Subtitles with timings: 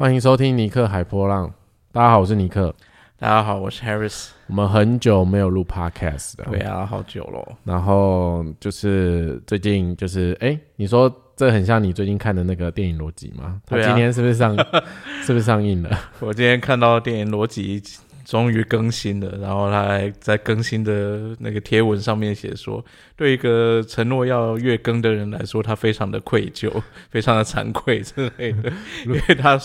[0.00, 1.52] 欢迎收听尼克海波浪。
[1.92, 2.74] 大家好，我是尼克。
[3.18, 4.28] 大家好，我是 Harris。
[4.46, 7.46] 我们很久没有录 Podcast 了，对啊，好久咯。
[7.64, 13.60] 然后就是最近就是哎，你说这很像你最近看的那个电影逻辑吗？
[13.66, 14.56] 他对啊今天是不是上
[15.22, 15.90] 是不是上映了？
[16.20, 17.82] 我今天看到电影逻辑
[18.30, 22.84] 终于更新了，然后他还在更新的那个贴文上面写说，
[23.16, 26.70] 对一个承诺要月更的人来说，他非常的愧疚，
[27.10, 28.72] 非常的惭愧之类的，
[29.04, 29.60] 因为他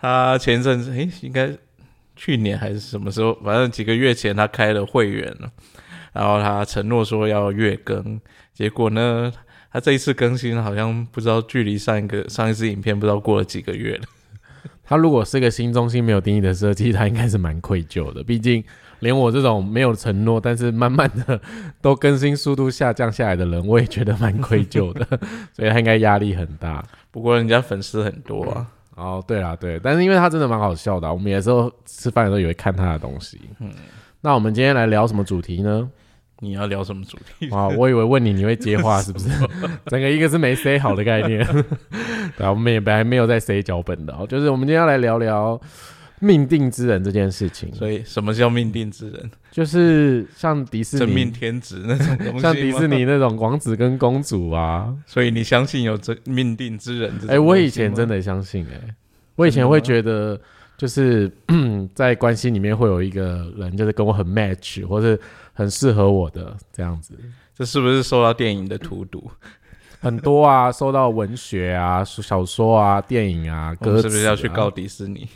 [0.00, 1.54] 他前阵子诶，应该
[2.16, 5.52] 去年还是什么时候，反正几个月前他开了会员了，
[6.14, 8.18] 然后他承诺说要月更，
[8.54, 9.30] 结果呢？
[9.70, 14.04] 他这一次更新好像不知道距离上一个上一次影片不知道过了几个月了。
[14.88, 18.24] 他如果是个新中心没有定义的设计，他应该是蛮愧疚的。
[18.24, 18.64] 毕竟
[19.00, 21.38] 连我这种没有承诺，但是慢慢的
[21.82, 25.06] 都更新速度下降下来的人，我也觉得蛮愧疚的。
[25.52, 26.82] 所以他应该压力很大。
[27.10, 33.38] 不过人家粉丝很多啊，哦，对啦，对，但是因为他真的蛮好笑的啊、我们有时候吃饭的时候也会看他的东西。
[33.60, 33.70] 嗯，
[34.22, 35.86] 那我们今天来聊什么主题呢？
[36.40, 37.50] 你要聊什么主题？
[37.50, 39.28] 啊，我以为问你你会接话是不是？
[39.86, 41.44] 整个一个是没 say 好的概念，
[42.36, 45.60] 对啊，我们也本来没有在 say 脚本的、哦，就是我们今天要来聊聊
[46.20, 47.72] 命定之人这件事情。
[47.74, 49.30] 所以什么叫命定之人？
[49.50, 54.94] 就是像迪士真命尼，天子那种东西像迪士尼那种王子跟公主啊。
[55.06, 57.12] 所以你相信有这命定之人？
[57.28, 58.94] 哎、我以前真的相信、哎，
[59.34, 60.40] 我以前会觉得，
[60.78, 61.30] 就是
[61.92, 65.20] 在关系里面会有一个人，就是跟我很 match，或是
[65.52, 67.18] 很适合我的这样子。
[67.54, 69.28] 这是不是受到电影的荼毒？
[70.00, 75.28] 很多啊，受到文学啊、小说啊、电影啊、歌、啊，是不是要去告迪士尼？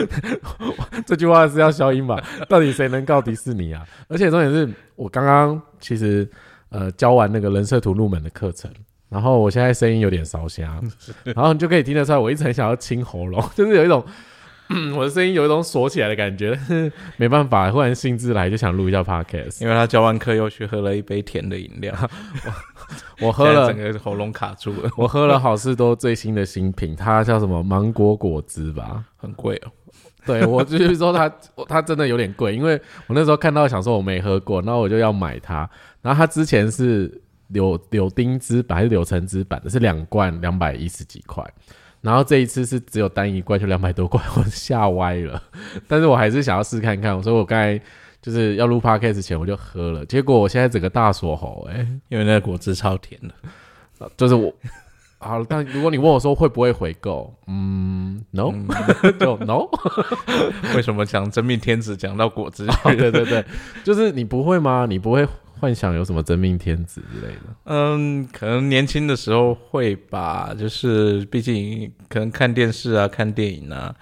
[1.04, 2.18] 这句话是要消音吧？
[2.48, 3.86] 到底谁能告迪士尼啊？
[4.08, 6.26] 而且重点是我刚刚其实
[6.70, 8.70] 呃教完那个人设图入门的课程，
[9.10, 10.80] 然后我现在声音有点烧瞎，
[11.22, 14.02] 然后你就可以听得出来，我一直很想要清喉咙，就是有一种。
[14.68, 16.58] 嗯，我的声音有一种锁起来的感觉，
[17.16, 19.62] 没办法，忽然兴致来就想录一下 podcast。
[19.62, 21.94] 因为他教完课又去喝了一杯甜的饮料，
[23.20, 29.04] 我喝了整个喉咙卡住了， 我喝了好事多最新的新品，它叫什么芒果果汁吧？
[29.16, 29.70] 很贵哦。
[30.26, 31.32] 对我就是说它
[31.68, 32.74] 它真的有点贵，因为
[33.06, 35.68] 我那时候看到想说我没喝过，然后我就要买它。
[36.02, 41.44] 然后它之前是柳柳丁汁版还是柳橙汁版的，是两罐两百一十几块。
[42.06, 45.42] 然后这一次是只有单一罐就两百多块，我吓歪了。
[45.88, 47.76] 但是我还是想要试看看，所以我刚才
[48.22, 54.54] 就是要录 podcast 前我就喝了，结果我现在整个大锁喉、欸，因为那个果汁超甜的，就是我。
[55.18, 58.52] 好，但如果你问我说会不会回购，嗯，no，、
[59.18, 59.66] 就 no。
[60.76, 62.64] 为什么讲真命天子讲到果汁？
[62.84, 63.44] 哦，对对对，
[63.82, 64.86] 就是你不会吗？
[64.88, 65.26] 你不会
[65.58, 67.40] 幻想有什么真命天子之类的？
[67.64, 73.94] 嗯，可能年轻的时候会吧，就是毕竟可能看电视啊、看电影啊，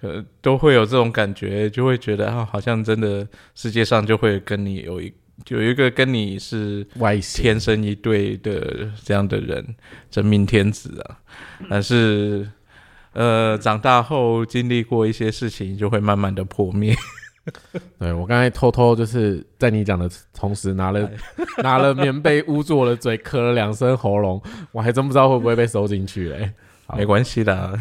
[0.00, 5.12] 呃，都会有这种感觉，就会觉得啊，好像真的世界上就会跟你有一
[5.48, 9.76] 有一个跟你是外天生一对的这样的人，
[10.10, 11.18] 真命天子啊。
[11.68, 12.50] 但是，
[13.12, 16.96] 呃，长大后经历过一些事情，就会慢慢的破灭。
[17.98, 21.08] 对我刚才偷偷就是在你讲的同时拿了
[21.62, 24.42] 拿了棉被捂住我的嘴，咳了两声喉咙，
[24.72, 26.52] 我还真不知道会不会被收进去嘞、
[26.86, 27.78] 好没关系的，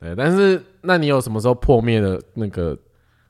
[0.00, 2.78] 对，但是那你有什么时候破灭的那个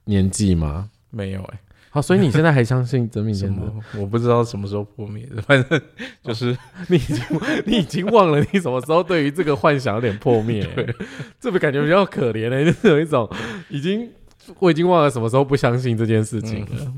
[0.04, 0.90] 年纪吗？
[1.10, 1.60] 没有哎、
[1.90, 3.60] 好，所以你现在还相信真命天子？
[3.98, 5.80] 我不知道什么时候破灭的，反正
[6.22, 6.56] 就是。
[6.88, 7.24] 你已经
[7.64, 10.68] 你已经忘了你什么时候对于这个幻想有点破灭、
[11.40, 13.30] 这不感觉比较可怜的、就是有一种
[13.70, 14.10] 已经
[14.58, 16.92] 我已经忘了什么时候不相信这件事情了。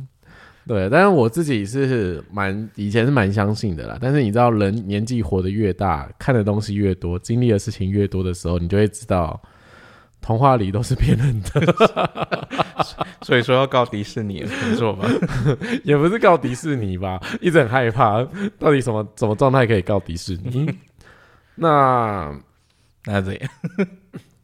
[0.66, 3.96] 对，但是我自己是蛮以前是蛮相信的啦。
[4.00, 9.40] 但是你知道，人年纪活得越大，看的东西越多，经历的事情越多的时候，你就会知道，
[10.20, 11.74] 童话里都是骗人的，
[13.22, 15.08] 所以说要告迪士尼了，没错吧？
[15.84, 17.22] 也不是告迪士尼吧？
[17.40, 18.26] 一直很害怕，
[18.58, 20.68] 到底什么什么状态可以告迪士尼？
[21.54, 22.36] 那
[23.06, 23.50] 那这样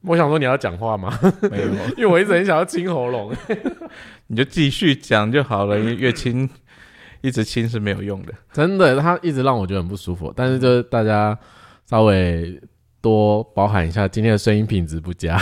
[0.04, 1.16] 我想说你要讲话吗？
[1.50, 1.66] 没有，
[1.96, 3.32] 因为我一直很想要清喉咙。
[4.28, 6.48] 你就继续讲就好了，因为越清
[7.20, 8.32] 一直清是没有用的。
[8.52, 10.32] 真的，他一直让我觉得很不舒服。
[10.34, 11.38] 但是就是大家
[11.86, 12.60] 稍微
[13.00, 15.38] 多包涵一下，今天的声音品质不佳。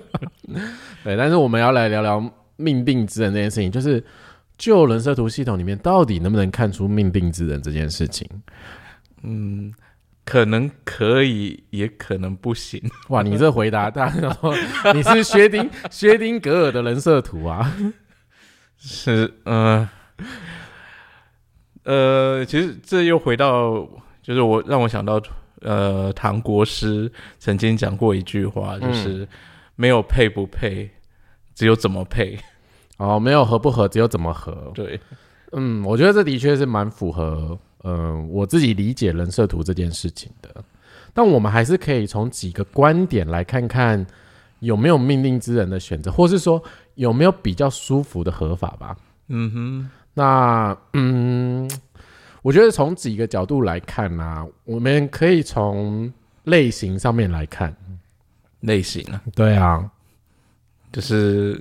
[1.04, 2.22] 对，但是我们要来聊聊
[2.56, 4.02] 命定之人这件事情，就是
[4.56, 8.26] 旧人设图系统里面，到底能不能看出命定之人这件事情？
[9.22, 9.72] 嗯，
[10.26, 12.82] 可能可以，也可能不行。
[13.08, 14.54] 哇，你这回答，大家想说
[14.92, 17.72] 你是薛丁薛丁格尔的人设图啊？
[18.76, 19.88] 是，呃，
[21.84, 23.88] 呃，其实这又回到，
[24.20, 25.22] 就是我让我想到
[25.62, 29.26] 呃，唐国师曾经讲过一句话，就是
[29.76, 30.90] 没有配不配，
[31.54, 32.38] 只有怎么配。
[32.98, 34.72] 哦，没有合不合，只有怎么合。
[34.74, 34.98] 对，
[35.52, 40.64] 嗯，我觉得这的确是蛮符合，嗯，我自己理解人设图这件事情的。
[41.14, 44.04] 但我们还是可以从几个观点来看看
[44.58, 46.62] 有没有命令之人的选择，或是说
[46.96, 48.96] 有没有比较舒服的合法吧。
[49.28, 51.70] 嗯哼，那嗯，
[52.42, 56.12] 我觉得从几个角度来看呢，我们可以从
[56.44, 57.74] 类型上面来看。
[58.60, 59.88] 类型啊，对啊，
[60.90, 61.60] 就是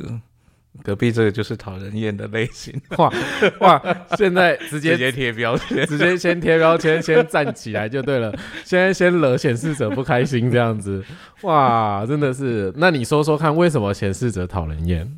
[0.83, 2.79] 隔壁这个就是讨人厌的类型。
[2.97, 3.11] 哇
[3.59, 3.81] 哇，
[4.17, 8.31] 现在直接直接贴标签，直接先贴标签，先站起来就对了。
[8.63, 11.03] 现在先惹显示者不开心这样子，
[11.41, 12.73] 哇，真的是。
[12.77, 15.11] 那你说说看，为什么显示者讨人厌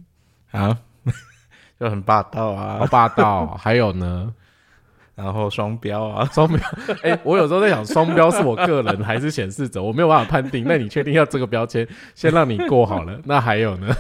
[0.52, 0.78] 啊？
[1.80, 3.56] 就很霸道啊，好霸道。
[3.62, 4.34] 还有呢，
[5.16, 6.60] 然后双标啊，双标。
[7.04, 10.64] 哎、我有时候在想，双标是我个人还是显示者，我没有办法判定。
[10.68, 13.20] 那你确定要这个标签，先让你过好了。
[13.26, 13.96] 那还有呢？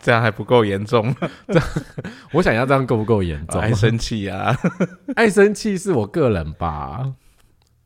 [0.00, 1.14] 这样还不够严重，
[1.48, 1.68] 这 样
[2.32, 3.60] 我想要这样够不够严重？
[3.60, 4.56] 爱生气啊，
[5.16, 7.14] 爱生气是我个人吧。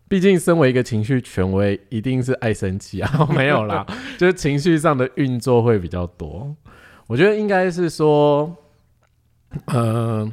[0.09, 3.11] 毕竟，身为一个情绪权威，一定是爱生气啊。
[3.35, 3.87] 没有啦，
[4.19, 6.55] 就是情绪上的运作会比较多。
[7.07, 8.55] 我觉得应该是说，
[9.67, 10.31] 呃，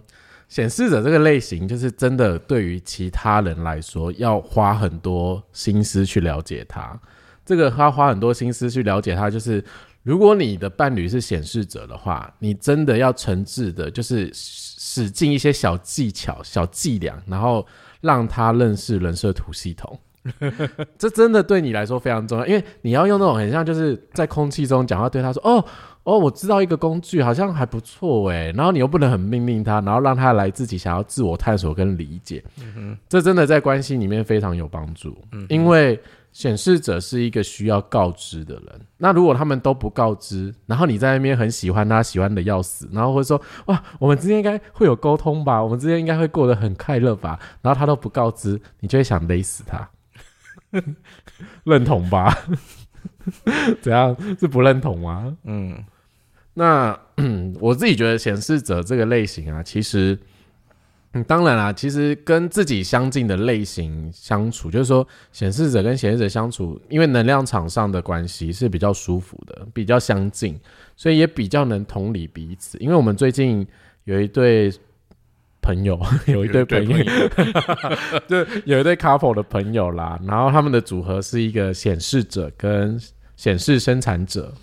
[0.49, 6.99] 显示者这个类型，就是真的对于其他人来说，要花很多心思去了解他。
[7.45, 9.63] 这个他花很多心思去了解他，就是
[10.03, 17.65] 如果你的伴侣是显示者的话，你真的要诚挚的，就是使尽一些小技巧、小伎俩，然后
[18.01, 19.99] 让他认识人设图系统。
[20.97, 25.63] 这真的对你来说非常重要，因为你要用那种很像就是在空气中讲话，对他说：“哦
[26.03, 32.43] 哦，我知道一个工具好像还不错哎。”然后你又不能很命令他，然后让他来自己想要自我探索跟理解。
[33.07, 35.17] 这真的在关系里面非常有帮助，
[35.47, 35.99] 因为
[36.31, 38.81] 显示者是一个需要告知的人。
[38.97, 45.61] 那如果他们都不告知，然后你在那边很喜欢他，喜欢的要死，然后会说：“哇，我们之间应该会有沟通吧？
[45.63, 49.89] 我们之间应该会过得很快乐吧？”然后他都不告知，你就会想勒死他。
[51.63, 52.31] 认同吧？
[53.81, 55.35] 怎样是不认同吗？
[55.43, 55.83] 嗯，
[56.53, 56.97] 那
[57.59, 60.17] 我自己觉得显示者这个类型啊，其实，
[61.13, 70.59] 嗯，当然啦，其实跟自己相近的类型相处，就是说显示者跟显示者相处，因为能量场上的关系是比较舒服的，比较相近，
[70.95, 72.77] 所以也比较能同理彼此。
[72.77, 73.65] 因为我们最近
[74.03, 74.71] 有一对。
[75.61, 76.95] 朋友 有一对朋友，
[78.29, 82.97] 就有一对 couple 的朋友啦，然后他们的组合是一个显示者跟
[83.35, 84.53] 显示生产者，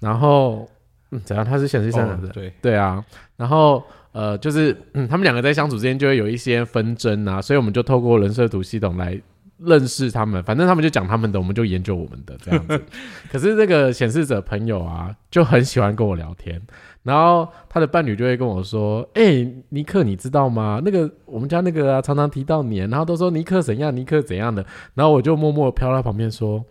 [0.00, 0.66] 然后
[1.10, 1.44] 嗯，怎样？
[1.44, 3.04] 他是显示生产者，对对啊，
[3.36, 3.84] 然后
[4.16, 9.20] 呃，就是嗯，他们两个在相处之间就会有一些纷争啊，所以我们就透过人设图系统来
[9.58, 12.82] 认识他们，反正他们就讲他们的，我们就研究我们的这样子。
[13.30, 16.58] 可是这个显示者朋友啊，就很喜欢跟我聊天。
[17.02, 20.80] 然后他的伴侣就会跟我说：“哎、尼克，你知道吗？
[20.82, 24.64] 那个我们家那个啊，常常提到你，然后都说尼克怎样，尼克怎样的。”
[24.94, 26.64] 然后我就默默飘到旁边说：“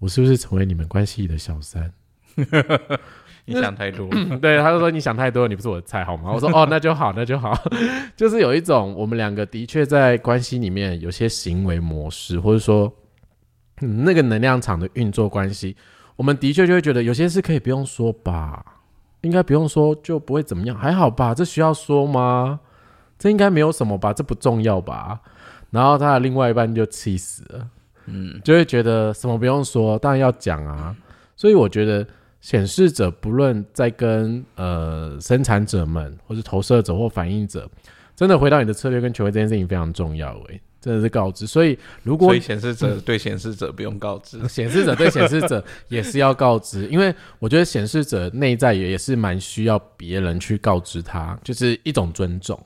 [0.00, 1.92] 我是不是成为你们关系里的小三
[3.46, 4.06] 你想太多，？”
[4.42, 7.56] 对，他就说：“你想太多了，你不是我的菜，好吗？”我说：“哦，那就好，那就好。
[8.14, 12.92] ”就是有一种我们两个的确在关系里面有些行为模式，或者说、
[13.80, 15.76] 嗯、那个能量场的运作关系，
[16.16, 18.64] 我们的确就会觉得有些事可以不用说吧。
[19.22, 21.34] 应该不用说就不会怎么样，还好吧？
[21.34, 22.60] 这需要说吗？
[23.18, 24.12] 这应该没有什么吧？
[24.12, 25.20] 这不重要吧？
[25.70, 27.68] 然后他的另外一半就气死了，
[28.06, 30.94] 嗯，就会觉得什么不用说，当然要讲啊。
[31.34, 32.06] 所以我觉得
[32.40, 37.68] 显示者不论在跟呃生产者们，或是投射者或反应者，
[38.14, 41.46] 真的回到你的策略跟权威这件事情非常重要、欸，真的是告知。
[41.46, 52.58] 所以如果所以显示者对显示者不用告知， 显示者对显示者 也是要告知，因为我觉得显示者内在也也是蛮需要别人去告知他，就是一种尊重，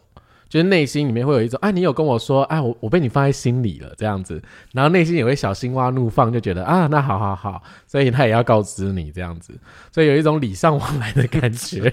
[0.50, 4.42] 就是内心里面会有一种，哎，你有跟我说，哎，我我被你放在心里了这样子，
[4.72, 9.54] 然后内心也会小心花怒放，就觉得啊，那好好好，所以他也要告知你这样子，
[9.90, 11.90] 所以有一种礼尚往来的感觉，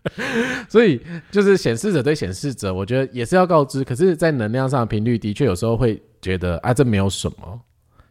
[0.70, 7.60] 所以就是显示者对显示者，我觉得也是要告知，可是，在能量上的频率的确有时候会觉得啊，这没有什么。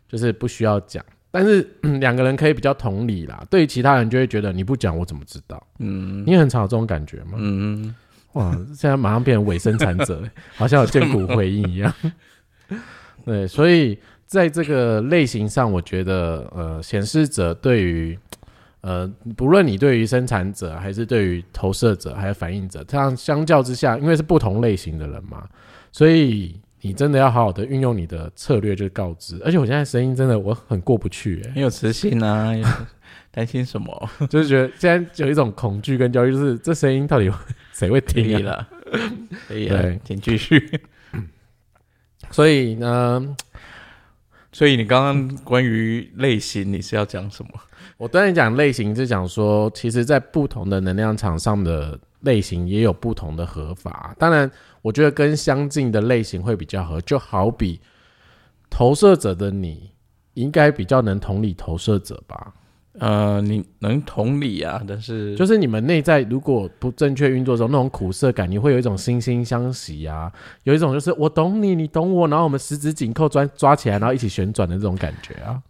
[0.10, 3.46] 就是不需要讲，但是嗯两个人可以比较同理啦。
[3.50, 5.62] 对于其他人就会觉得你不讲我怎么知道？
[5.80, 7.34] 嗯你也很常有这种感觉吗？
[7.36, 7.94] 嗯，
[8.38, 10.22] 哇，现在马上变成伪生产者，
[10.56, 11.94] 好像有见骨回应一样。
[13.26, 18.18] 对，所以在这个类型上，我觉得呃，显示者对于
[18.82, 25.48] 呃，不论你对于生产者，还是对于投射者，还有反应者，这样相较之下，因为是不同类型的人嘛，
[25.92, 26.60] 所以。
[26.80, 29.42] 你真的要好好的运用你的策略，就是告知。
[29.44, 32.64] 而且我现在声音真的我很过不去、欸，很有磁性啊，有
[33.32, 34.10] 担心什么？
[34.30, 37.32] 就是觉得现在有一种恐惧跟焦虑，就是这声音到底
[37.74, 38.40] 谁会听啊？
[38.40, 38.68] 以了，
[39.48, 40.82] 可以了对，请继续。
[42.32, 43.36] 所以呢，
[44.52, 47.52] 所以你刚刚关于类型，你是要讲什么？
[47.98, 54.16] 我当然讲类型，是讲说，其实在不同的能量场上的类型也有不同的合法。
[54.20, 54.50] 当然，
[54.82, 57.80] 我觉得跟相近的类型会比较合，就好比
[58.70, 59.92] 投射者的你，
[60.34, 62.54] 应该比较能同理投射者吧。
[63.00, 70.32] 呃，你能同理啊，但是就是你们内在如果不正确运作的时候，那种苦涩感，你会有一种惺惺相惜啊，
[70.64, 75.62] 有一种就是我懂你，你懂我，然后我们十指紧扣抓抓起来，然后一起旋转的这种感觉啊。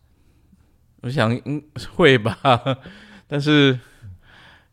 [1.01, 1.61] 我想嗯
[1.95, 2.37] 会吧，
[3.27, 3.77] 但是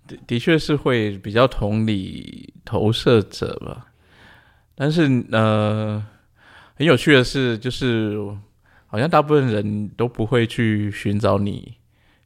[0.07, 3.89] 的的确是会比较同理投射者吧。
[4.77, 6.05] 但是呃，
[6.77, 8.17] 很有趣的是，就是
[8.87, 11.75] 好像大部分人都不会去寻找你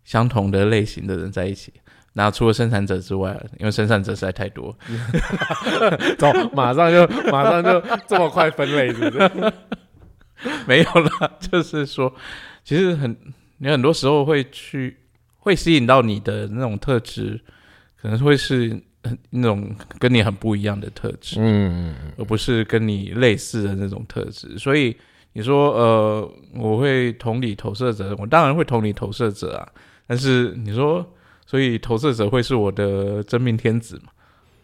[0.09, 1.71] 相同的类型的人在一起。
[2.15, 4.75] 那除了生产者之外，因为生产者实在太多，
[6.19, 9.53] 走，马上就马上就这么快分类，是不是？
[10.67, 12.11] 没有啦，就是说，
[12.65, 13.15] 其实很
[13.59, 14.97] 你很多时候会去
[15.37, 17.39] 会吸引到你的那种特质，
[18.01, 18.71] 可能会是
[19.05, 24.59] 很那种跟你很不一样的特质，嗯，而不是跟你类似的那种特质。
[24.59, 24.97] 所以
[25.35, 29.69] 你说，呃，我会同理投射者，我当然会同理投射者啊。
[30.09, 31.07] 但是你说，
[31.47, 34.11] 所以投射者会是我的真命天子吗？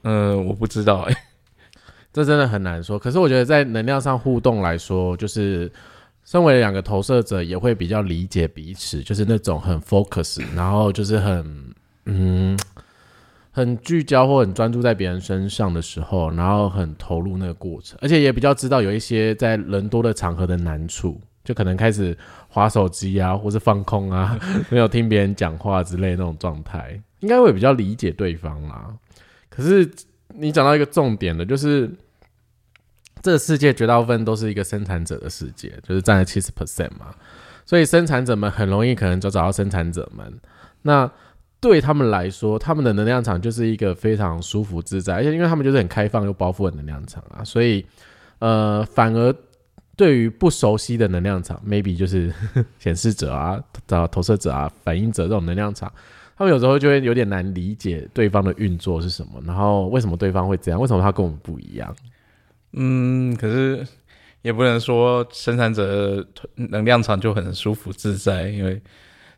[0.03, 1.15] 嗯、我不知道哎、
[2.13, 2.99] 这真的很难说。
[2.99, 5.71] 可是我觉得在能量上互动来说，就是
[6.25, 11.75] 身为两个投射者，也会比较理解彼此，就是那种很 focus， 然后就是很
[12.07, 12.59] 嗯
[13.51, 21.21] 很聚焦或很专注在别人身上的时候，然后很投入那个过程，而且也比较知道有一些在人多的场合的难处。
[21.45, 22.17] 就可能开始
[22.55, 24.39] 划手机啊，或是放空啊，
[24.71, 28.95] 没有听别人讲话之类那种状态，应该会比较理解对方啦。
[29.51, 29.91] 可是
[30.29, 31.91] 你讲到一个重点的，就是
[33.21, 37.13] 这个世界绝大部分都是一个生产者的世界，就是占了七十 percent 嘛，
[37.67, 40.33] 所以生产者们很容易可能就找到生产者们。
[40.83, 41.11] 那
[41.61, 47.85] 对他们来说，他们的能量场就是一个非常舒服自在，而且因为他们就是很开放又包覆的能量场啊，所以
[48.39, 49.35] 呃，反而
[49.97, 52.33] 对于不熟悉的能量场，maybe 就是
[52.79, 55.93] 显示者啊、投投射者啊、反应者这种能量场，
[56.37, 61.95] 他们有时候就会有点难理解对方的运作是什么，然后为什么对方会这样，为什么他跟我们不一样？
[62.73, 63.87] 嗯，可是
[64.43, 68.83] 也不能说生产者能量场就很舒服自在，因为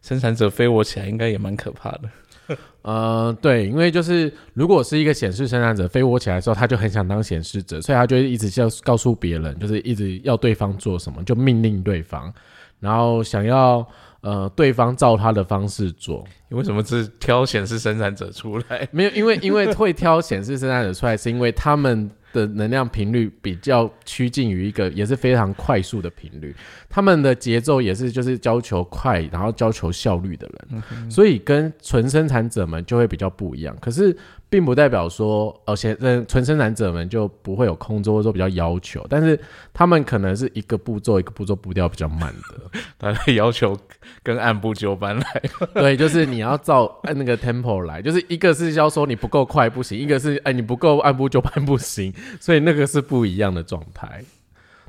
[0.01, 2.09] 生产者飞我起来应该也蛮可怕的。
[2.83, 12.33] 呃，对，因为就是如果是一个显示生产者飞我起来的时候，他就很想当显示者，所以他就会一直要告诉别人，就是一直要对方做什么，就命令对方，
[12.81, 13.87] 然后想要
[14.21, 16.25] 呃对方照他的方式做。
[16.49, 18.88] 你为什么只挑显示生产者出来？
[18.93, 26.54] 没有，因为因为会挑显示生产者出来，是因为他们的能量频率比较趋近于一个也是非常快速的频率，
[26.88, 33.76] 他们的节奏也是就是要求快，然后要求效率的人，所以跟纯生产者们就会比较不一样。
[33.80, 34.16] 可是
[34.49, 39.38] 并不代表说，而且纯生产者们就不会有空桌或者说比较要求，但是
[39.73, 42.80] 他们可能是一个步骤一个步骤步调比较慢的。
[42.99, 43.76] 他的要求
[44.23, 45.42] 跟按部就班来。
[45.75, 54.23] 对，就是你要照按那个 tempo 来，就是一个是要说你不够快不行，一个是哎你不够按部就班不行，所以那个是不一样的状态。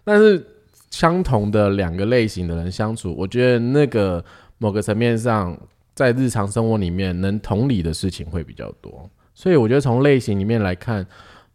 [0.04, 0.46] 但是
[0.90, 4.24] 相同的两个类型的人相处，我觉得那个
[4.58, 5.58] 某个层面上，
[5.94, 11.06] 在日常生活里面能同理的事情会比较多，所以我觉得从类型里面来看，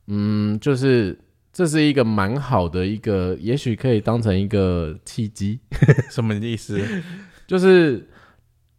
[0.07, 1.19] 嗯，就是
[1.53, 5.59] 这是一个蛮好的一个，也许可以当成一个契机，
[6.11, 6.79] 什么意思？
[7.47, 8.07] 就是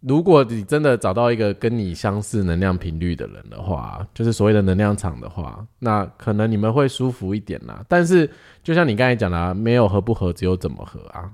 [0.06, 7.86] 如果你真的找到一个跟你相似能量频率的人的话，就是所谓的能量场的话，那可能你们会舒服一点啦。
[7.88, 8.30] 但是
[8.62, 11.32] 就像你刚才讲的、啊，没有合不合，只有怎么合啊。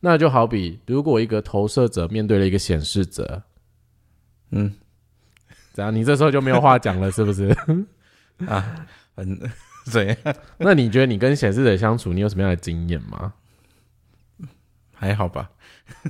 [0.00, 3.42] 那就好比如果一个投射者面对了一个显示者，
[4.50, 4.72] 嗯
[5.72, 5.94] 怎样？
[5.94, 7.54] 你这时候就没有话讲了，是不是？
[8.48, 9.38] 啊，嗯，
[9.92, 10.16] 怎样？
[10.56, 13.34] 那你觉得你跟显示者相处，你有什么样的经验吗？
[14.94, 15.50] 还好吧？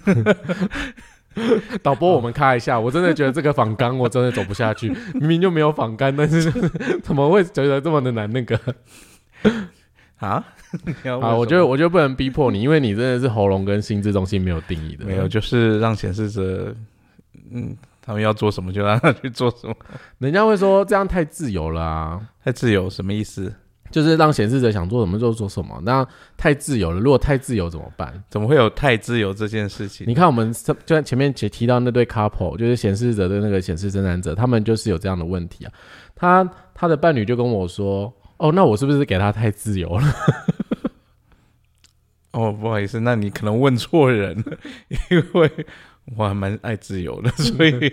[1.82, 2.78] 导播，我们开一下。
[2.78, 6.50] 我真的觉得这个仿纲我真的走不下去， 明明就没有仿纲，但是
[7.02, 8.30] 怎么会觉得这么的难？
[8.30, 8.58] 那个
[10.18, 10.44] 啊？
[11.04, 15.04] 啊，我觉得我觉得不能逼迫你，因为你真的是喉咙跟心智中心没有定义的。
[15.04, 16.74] 没有，就是让显示者，
[17.52, 19.74] 嗯，他们要做什么就让他去做什么，
[20.18, 22.20] 人家会说这样太自由了啊。
[22.44, 23.52] 太自由什么意思？
[23.90, 27.00] 就是让显示者想做什么就做什么，那太自由了。
[27.00, 28.22] 如果太自由怎么办？
[28.28, 30.06] 怎么会有太自由这件事情？
[30.08, 35.72] 你看我们就像前面提提到那对 couple，就是显示者的那个显示生产者，他们就是有这样的问题啊。
[36.14, 40.04] 他他的伴侣就跟我说：“哦，那我是不是给他太自由了？”
[42.32, 44.58] 哦，不好意思，那你可能问错人了，
[45.10, 45.50] 因为
[46.16, 47.92] 我还蛮爱自由的， 所以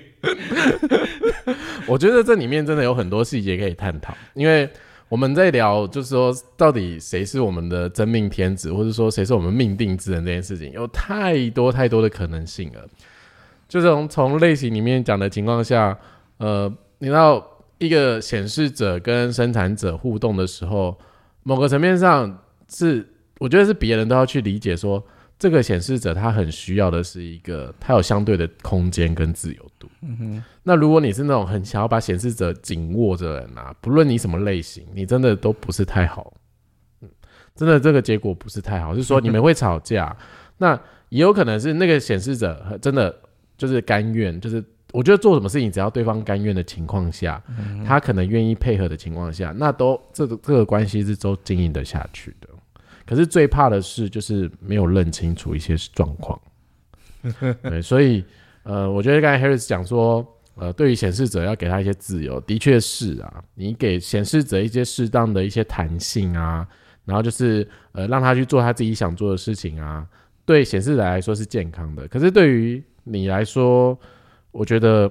[1.87, 4.69] 我觉得这里面真的有很多细节可以探讨，因为。
[5.13, 12.83] 我们在聊，就是说，到底谁是我们的真命天子，或者说谁是我们命定之人这件事情，有太多太多的可能性了。
[13.69, 15.95] 就从从类型里面讲的情况下，
[16.37, 16.67] 呃，
[16.97, 20.97] 你知道一个显示者跟生产者互动的时候，
[21.43, 25.05] 某个层面上是，我觉得是别人都要去理解说。
[25.43, 29.89] 这个显示者他很需要的是一个，他有相对的空间跟自由度。
[29.99, 30.43] 嗯哼。
[30.63, 36.33] 那如果你是那种很想要把显示者紧握着的人啊，不论你什么类型，你真的都不是太好。
[37.01, 37.09] 嗯，
[37.53, 40.15] 真的这个结果不是太好，是说你们会吵架。
[40.59, 43.13] 那也有可能是那个显示者真的
[43.57, 47.43] 就是甘愿，就是我觉得做什么事情只要对方甘愿的情况下，
[47.85, 52.47] 他可能愿意配合的情况下，那都这个这个关系是都经营得下去的。
[53.05, 56.39] 可是最怕的是，就是没有认清楚一些状况。
[57.63, 58.23] 对，所以
[58.63, 66.67] 呃，我觉得刚才 Harris 讲说，呃，对于显示者要给他一些自由，的确是啊，你给显示者一些适当的一些弹性啊，
[67.05, 70.05] 然后就是呃，让他去做他自己想做的事情啊，
[70.45, 72.07] 对显示者来说是健康的。
[72.07, 73.97] 可是对于你来说，
[74.51, 75.09] 我觉得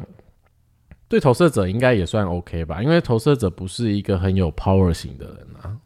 [1.09, 5.77] 对投射者应该也算 OK 吧，因为投射者不是一个很有 power 型的人啊。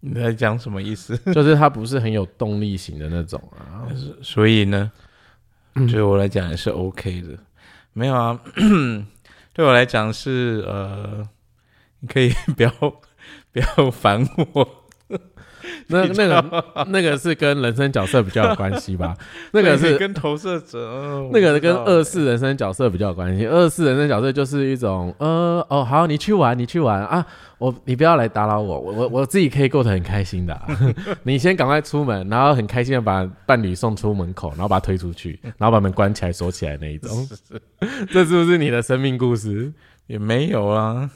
[0.00, 1.16] 你在讲什么意思？
[1.32, 3.86] 就是他不是很有动力型的那种啊，
[4.22, 4.90] 所以呢，
[5.90, 7.36] 对我来讲也是 OK 的。
[7.92, 8.40] 没有啊，
[9.52, 11.28] 对我来讲是呃，
[12.00, 12.70] 你可以 不要
[13.52, 14.24] 不要烦
[14.54, 14.84] 我。
[15.90, 19.16] 那那个那个是跟人生角色比较有关系吧？
[19.52, 23.46] 那个是 跟投射者， 那个跟二四人生角色比较有关系。
[23.46, 27.24] 二四人生角色就是一种呃哦好，你去玩，你去玩啊，
[27.56, 30.60] 我你不要来打扰我，我我我自己可以过得很开心的。
[31.22, 37.26] 你先赶快出门，然后很开心的把伴侣送出门口，然后把他推出去，然后把门关起来锁起来那一种。
[38.12, 39.72] 这是不是你的生命故事？
[40.06, 41.08] 也没有啊。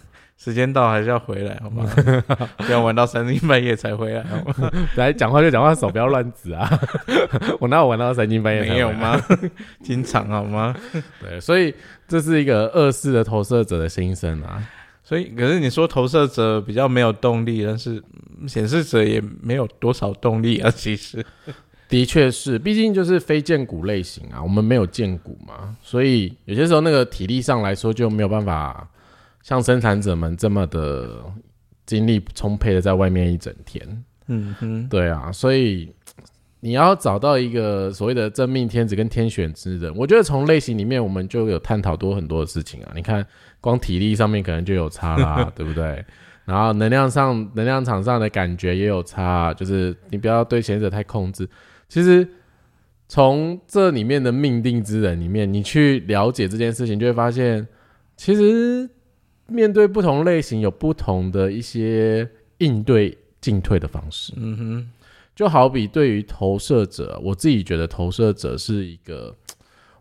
[0.43, 1.89] 时间到还是要回来，好吗？
[2.59, 4.25] 不要玩到三更半夜才回来。
[4.97, 6.69] 来讲话就讲话，手不要乱指啊！
[7.61, 8.63] 我哪有玩到三更半夜？
[8.63, 9.17] 没有吗？
[9.85, 10.75] 经常好吗？
[11.21, 11.73] 对，所以
[12.09, 14.61] 这是一个二世的投射者的心声啊。
[15.05, 18.03] 所以，可是你说投射者比较没有动力，但是
[18.49, 20.69] 显示者也没有多少动力啊。
[20.69, 21.25] 其实，
[21.89, 28.89] 的确是，毕竟就是非剑骨类型啊，我们没有剑骨嘛，所以有些时候那个体力上来说就没有办法。
[29.43, 31.21] 像生产者们这么的
[31.85, 35.93] 精力充沛的在外面一整天，嗯哼，对啊，所以
[36.61, 42.93] 你要找到一个所谓的真命天子跟天选之人，我觉得从类型里面我们就有探讨多很多的事情啊。
[42.95, 43.27] 你看，
[43.61, 46.05] 光体力上面可能就有差啦， 对不对？
[46.45, 51.49] 然后能量上、能量场上的感觉也有差，就是你不要对贤者太控制。
[51.89, 52.27] 其实
[53.09, 57.67] 从这里面的命定之人里面，你去了解这件事情，就会发现
[58.17, 58.89] 其实。
[59.53, 64.33] 面对不同类型，有不同的一些应对进退的方式。
[64.37, 64.91] 嗯哼，
[65.35, 69.35] 就好比对于投射者，我自己觉得投射者是一个，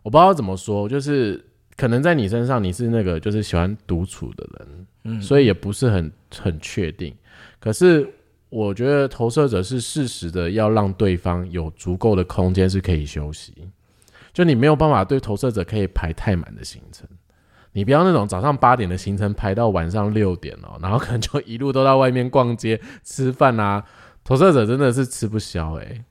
[0.03, 1.43] 我不知道怎么说，就是
[1.75, 7.13] 可能在你身上你是那个就是喜欢独处的人，嗯，所以也不是很很确定。
[7.59, 8.07] 可是
[8.49, 13.53] 我觉得投射者是适时的要让对方有足够的空间是可以休息，
[14.33, 17.07] 就你没有办法对投射者可以排太满的行程。
[17.73, 23.85] 你不要那种早上八点的行程排到晚上六点哦，然后可能就一路都到外面逛街、吃饭啊。
[24.23, 26.03] 投射者真的是吃不消诶，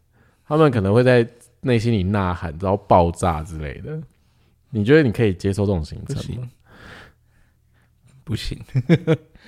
[0.47, 1.29] 他们可能会在
[1.61, 4.01] 内心里呐喊，然后爆炸之类的。
[4.71, 6.49] 你觉得你可以接受这种行程吗？
[8.25, 8.59] 不行，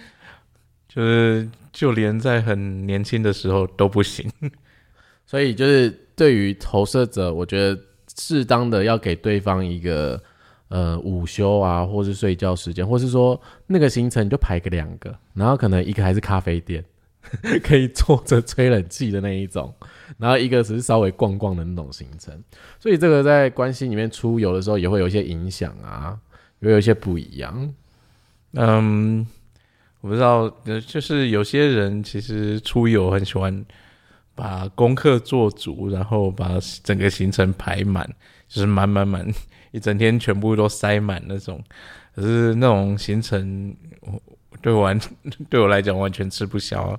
[0.87, 4.31] 就是就连在很年轻的时候都不行。
[5.25, 7.81] 所以就是对于投射者，我觉得
[8.17, 10.23] 适当的要给对方一个。
[10.73, 16.83] 呃，午休啊，或是睡觉时间，或是说那个行程就排个两个，然后可能一个还是咖啡店，
[17.63, 19.71] 可以坐着吹冷气的那一种，
[20.17, 22.43] 然后一个只是稍微逛逛的那种行程。
[22.81, 26.19] 所以这个在关系里面出游的时候也会有一些影响啊，
[26.61, 27.75] 也有一些不一样。
[28.55, 29.27] 嗯，
[30.01, 30.49] 我不知道，
[30.87, 33.63] 就是有些人其实出游很喜欢
[34.35, 38.09] 把功课做足，然后把整个行程排满，
[38.49, 39.31] 就是满满满。
[39.73, 41.63] 一整天全部都塞满那种，
[42.15, 44.23] 可是那种行程，我
[44.63, 44.95] 对我
[45.51, 46.99] 对我来讲完全吃不消。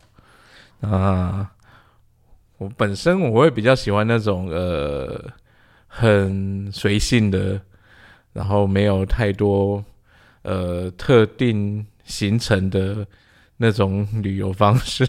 [0.82, 1.50] 啊，
[2.58, 5.32] 我本身我会比较喜欢那种呃
[5.88, 7.62] 很随性的，
[8.34, 9.84] 然后没有太多
[10.42, 13.08] 呃特定行程的
[13.58, 15.08] 那种旅游方式。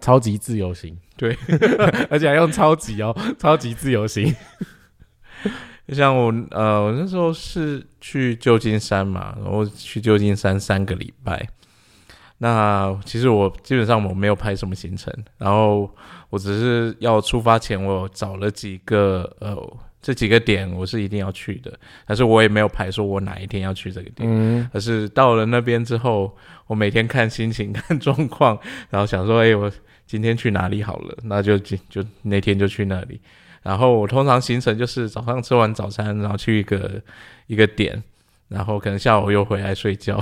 [0.00, 1.38] 超级自由行，对，
[2.10, 4.34] 而且还用超级哦，超级自由行。
[5.88, 11.46] 就像我呃，我那时候是去旧金山嘛，然后去旧金山三个礼拜。
[12.38, 15.88] 那其实我基本上我没有拍什么行程，然后
[16.28, 19.56] 我只是要出发前我找了几个呃
[20.00, 21.72] 这几个点我是一定要去的，
[22.04, 28.58] 但是我也没有排说我哪一天要去这个点，嗯，而是到了那边之后，我每天看心情 看状况，
[28.90, 29.70] 然后想说，哎，我
[30.04, 33.20] 今天去哪里好了，那就就就那天就去那里。
[33.62, 37.00] 然后我通常行程就是早上吃完早餐，然后去一个
[37.46, 38.02] 一个点，
[38.48, 40.20] 然后可能下午又回来睡觉，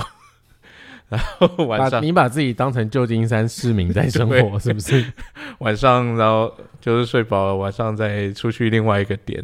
[1.09, 5.03] 然后晚上你把自己当成旧金山市民在生活，是不是？
[5.57, 9.43] 晚上然后就是睡饱了，晚上再出去另外一个点，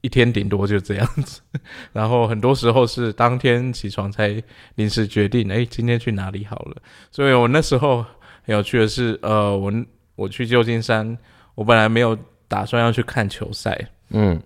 [0.00, 1.42] 一天顶多就这样子。
[1.92, 4.42] 然后很多时候是当天起床才
[4.76, 6.76] 临时决定，哎，今天去哪里好了。
[7.10, 8.02] 所以我那时候
[8.46, 9.70] 很有趣的是，呃，我
[10.16, 11.16] 我去旧金山，
[11.54, 12.18] 我本来没有。
[12.48, 13.78] 打算要去看球赛，
[14.10, 14.40] 嗯，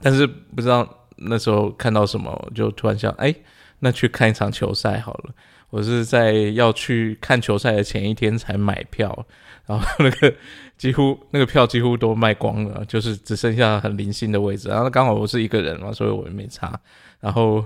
[0.00, 3.34] 但是不知道那时候看到什么，就突然想，哎，
[3.78, 5.34] 那去看一场球赛好了。
[5.70, 9.24] 我是在要去看球赛的前一天才买票，
[9.66, 10.34] 然后那个
[10.76, 14.68] 几乎那个票几乎都卖光了，就是只剩下很零星的位置。
[14.68, 16.76] 然后刚好我是一个人嘛，所以我也没差。
[17.20, 17.64] 然后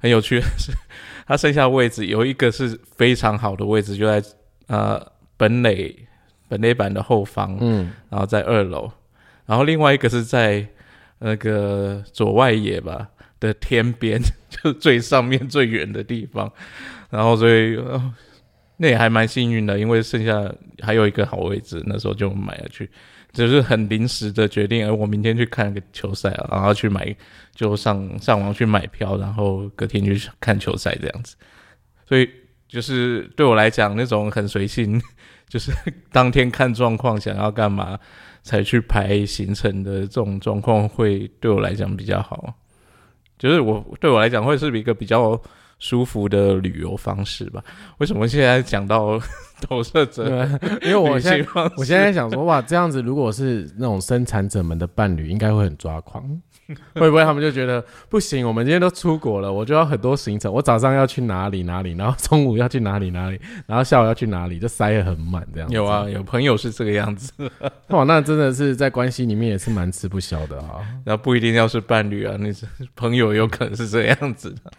[0.00, 0.72] 很有趣的是，
[1.28, 4.26] 他剩下位置有一个是非常好的位置，就在
[4.68, 5.94] 呃本垒
[6.52, 8.92] 本垒板的后方，嗯，然后在二楼。
[9.46, 10.66] 然后另外一个是在
[11.18, 13.08] 那个左外野吧
[13.40, 16.52] 的天边， 就最上面最远的地方。
[17.08, 17.80] 然后所以
[18.76, 22.90] 那也还蛮幸运的，因为剩下还有一个好位置，那时候就买了去，
[23.32, 24.86] 只是很临时的决定。
[24.86, 27.16] 而我明天去看个球赛啊，然后去买
[27.54, 31.34] 就上上网去买票，然后隔天去看球赛这样子。
[32.06, 32.28] 所以
[32.68, 35.00] 就是对我来讲，那种很随性，
[35.52, 35.70] 就是
[36.10, 37.98] 当天看状况想要干嘛。
[38.44, 42.52] 才去排行程的这种状况会对我来讲比较好，
[43.38, 45.40] 就是我对我来讲会是一个比较
[45.78, 47.62] 舒服的旅游方式吧。
[47.98, 49.16] 为什么现在讲到
[49.62, 50.44] 投射者？
[50.82, 56.42] 因为我现在我现在想说，哇，这样子如果是那种生产者们的伴侣，应该会很抓狂。
[56.94, 58.46] 会不会他们就觉得不行？
[58.46, 60.52] 我们今天都出国了，我就要很多行程。
[60.52, 65.68] 我早上要去哪里哪里，然后中午要去哪里哪里，然后下午要去哪里，就塞得很满这样。
[65.70, 67.32] 有啊，有朋友是这个样子。
[67.88, 70.80] 哇，那真的是在关系里面也是蛮吃不消的啊。
[71.04, 74.72] 那不一定要是伴侣啊，那是朋友有可能是这样子的。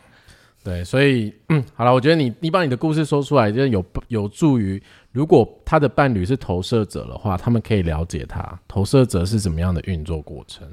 [0.64, 10.66] 对，所以嗯，好了，我觉得你你把你的故事说出来，就是有有助于，如果他的伴侣是投射者的话，他们可以了解他投射者是怎么样的运作过程。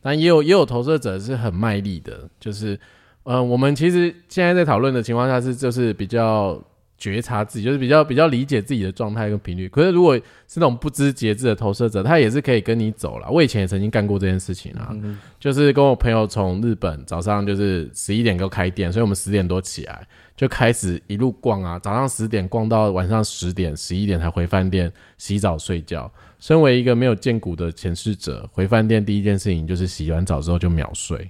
[0.00, 2.78] 但也有也有投射者是很卖力的，就是，
[3.24, 6.62] 嗯，我们其实现在在讨论的情况下是，就是比较
[6.98, 9.68] 觉察自己，就是比较比较理解自己的状态跟频率。
[9.68, 13.30] 可是如果是那种不知节制的投射者，他也是可以跟你走了。
[13.30, 14.94] 我以前也曾经干过这件事情啊，
[15.38, 20.06] 就是跟我朋友从日本早上就是十一点就开店，所以我们十点多起来
[20.36, 26.12] 就开始一路逛啊，早上十点逛到晚上十点十一点才回饭店洗澡睡觉。
[26.40, 31.28] 身为一个没有见骨的前世者，回饭店第一件事情就是洗完澡之后就秒睡，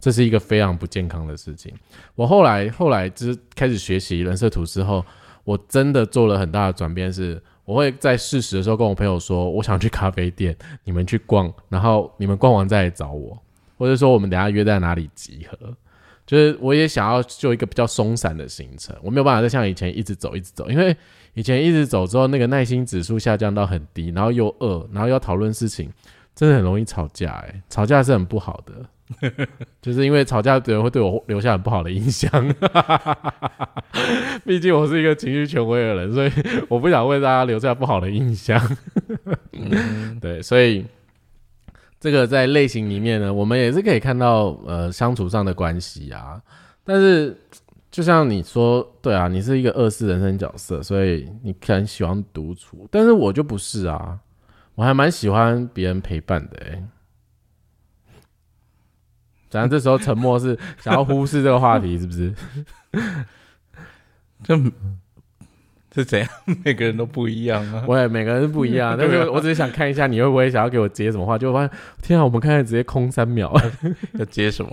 [0.00, 1.72] 这是一个非常不健康的事情。
[2.14, 5.04] 我后来后来就是开始学习人设图之后，
[5.44, 13.38] 我真的做了很大的转变，是我会在适时的时候跟我朋友说，我想去咖啡店，你们去逛，然后你们逛完再来找我，
[13.76, 15.76] 或者说我们等下约在哪里集合。
[16.26, 20.96] 就是我也想要就一个比较松散的行程，我没有办法再像以前一直走一直走，因为。
[21.34, 25.88] 以前一直走之后，那个耐心指数下降到很低，然后又饿，然后要讨论事情，
[26.34, 27.30] 真的很容易吵架。
[27.30, 28.84] 哎，吵架是很不好的，
[29.82, 32.30] 就是因为吵架的人会对我留下很不好的印象。
[34.44, 36.32] 毕竟我是一个情绪权威的人，所以
[36.68, 38.60] 我不想为大家留下不好的印象。
[40.20, 40.84] 对，所以
[41.98, 46.40] 这个在类型里面呢，我们也是可以看到呃相处上的关系啊，
[46.84, 47.36] 但是。
[47.92, 54.16] 就像你说，对啊，你是一个二四人生角色，所以你很喜欢独处，但是我就不是啊，
[54.76, 56.80] 我还蛮喜欢别人陪伴的哎。
[59.50, 62.32] 咱这时候沉默是 想要忽视这个话题，是不是？
[65.90, 66.28] 这是怎样？
[66.64, 67.84] 每个人都不一样啊。
[67.86, 73.52] 我也每个人都不一样， 但是我只是想看一下你会不会想要给我接什么话，就发现天啊，我们看看直接空三秒，
[74.14, 74.70] 要接什么？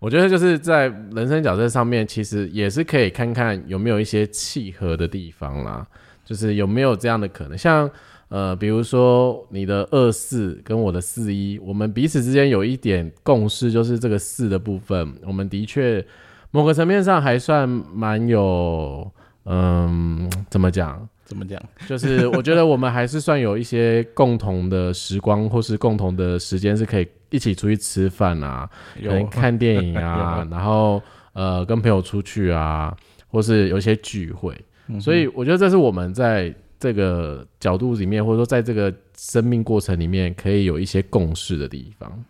[0.00, 5.86] 我觉得就是在人生角色上面，其实也是可以看看有没有一些契合的地方啦。
[6.24, 7.58] 就是有没有这样的可能？
[7.58, 7.90] 像
[8.30, 16.04] 呃，比如说你的二四跟我的四一，我们彼此之间有一点共识，就是这个四的部分，我们的确
[16.52, 19.10] 某个层面上还算蛮有，
[19.44, 21.08] 嗯，怎么讲？
[21.24, 21.60] 怎么讲？
[21.88, 28.68] 就是我觉得我们还是算有一些共同的时光，或是共同的时间，是可以一起出去吃饭啊，
[29.02, 32.96] 可能看电影啊， 然后呃跟朋友出去啊，
[33.28, 34.56] 或是有一些聚会。
[35.00, 42.24] 所以我觉得这是我们在这个角度里面，或者说在这个生命过程里面，可以有一些共识的地方，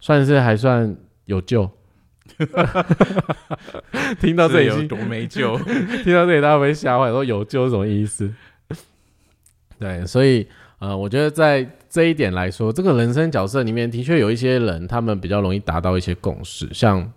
[0.00, 1.70] 算是还算有救。
[4.20, 5.56] 听到这里有多没救？
[6.04, 8.32] 听到这里大家会吓坏，说有救是什么意思？
[9.78, 10.46] 对，所以
[10.78, 16.68] 呃，我觉得在这一点来说，这个人生角色里面的确有一些人，他们比较容易达到一些共识。
[16.72, 17.12] 像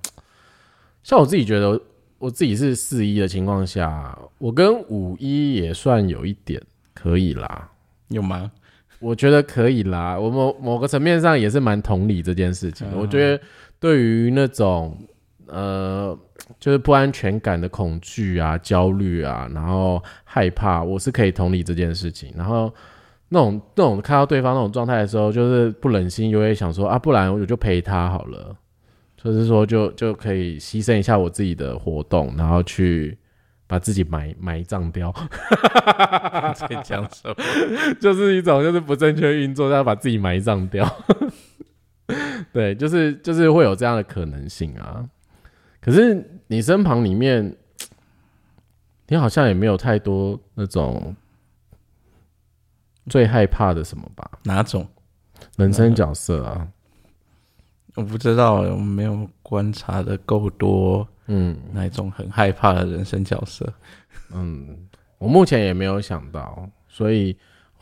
[1.04, 1.80] 像我自己觉得，
[2.18, 6.62] 我自己是四一的情况下，我跟五一也算有一点
[6.96, 7.70] 可以啦。
[8.08, 8.52] 有吗？
[9.00, 10.18] 我觉得可以啦。
[10.18, 12.88] 我某某个层面上也是蛮同理这件事情。
[12.96, 13.44] 我觉得
[13.80, 14.98] 对于那种
[15.46, 16.18] 呃。
[16.60, 22.32] 就是不安全感的恐惧啊、焦虑啊，然后害怕，我是可以同理这件事情。
[22.36, 22.72] 然后
[23.30, 28.56] 那种那种看到对方那种状态的时候，就是不忍心，就会想说啊，不然我就陪他好了，
[29.18, 33.18] 就是说就就可以牺牲一下我自己的活动，然后去
[33.68, 35.14] 把自己埋埋葬掉。
[36.56, 37.36] 在讲什么？
[38.00, 40.86] 就是一种就是不正确运作，要把自己埋葬掉。
[42.54, 45.10] 对，就是就是会有这样的可能性啊。
[45.82, 47.56] 可是你身旁里面，
[49.08, 51.16] 你好像也没有太多那种
[53.08, 54.30] 最害怕的什么吧？
[54.44, 54.88] 哪种
[55.58, 56.68] 人生角色啊？
[57.96, 61.08] 我不知道，我没有观察的够多。
[61.28, 63.72] 嗯，那一种很害怕的人生角色？
[64.34, 64.78] 嗯，
[65.18, 67.38] 我目前也没有想到，所以。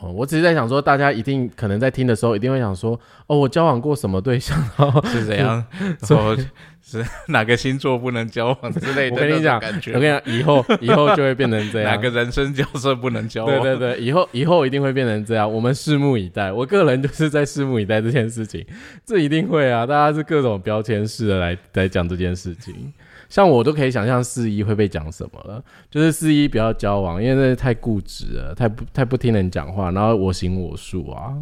[0.05, 4.57] 我只是在想说，大家一定可能在听的时候，一定会想说：哦，我交往过什么对象？
[4.77, 5.65] 然后是怎样？
[6.03, 6.35] 说
[6.81, 9.15] 是哪个星座不能交往之类的？
[9.15, 9.55] 我跟你讲，
[9.93, 11.95] 我跟你讲，以后以后就会变成这样。
[11.95, 13.61] 哪个人生角色不能交往？
[13.61, 15.49] 对对对，以后以后一定会变成这样。
[15.49, 16.51] 我们拭目以待。
[16.51, 18.65] 我个人就是在拭目以待这件事情。
[19.05, 19.85] 这一定会啊！
[19.85, 22.91] 大家是各种标签式的来来讲这件事情。
[23.33, 31.33] 像我都可以想象四一会被讲什么了，就是四一不要交往，因为那太固执了，太不太不听人讲话，然后我行我素啊，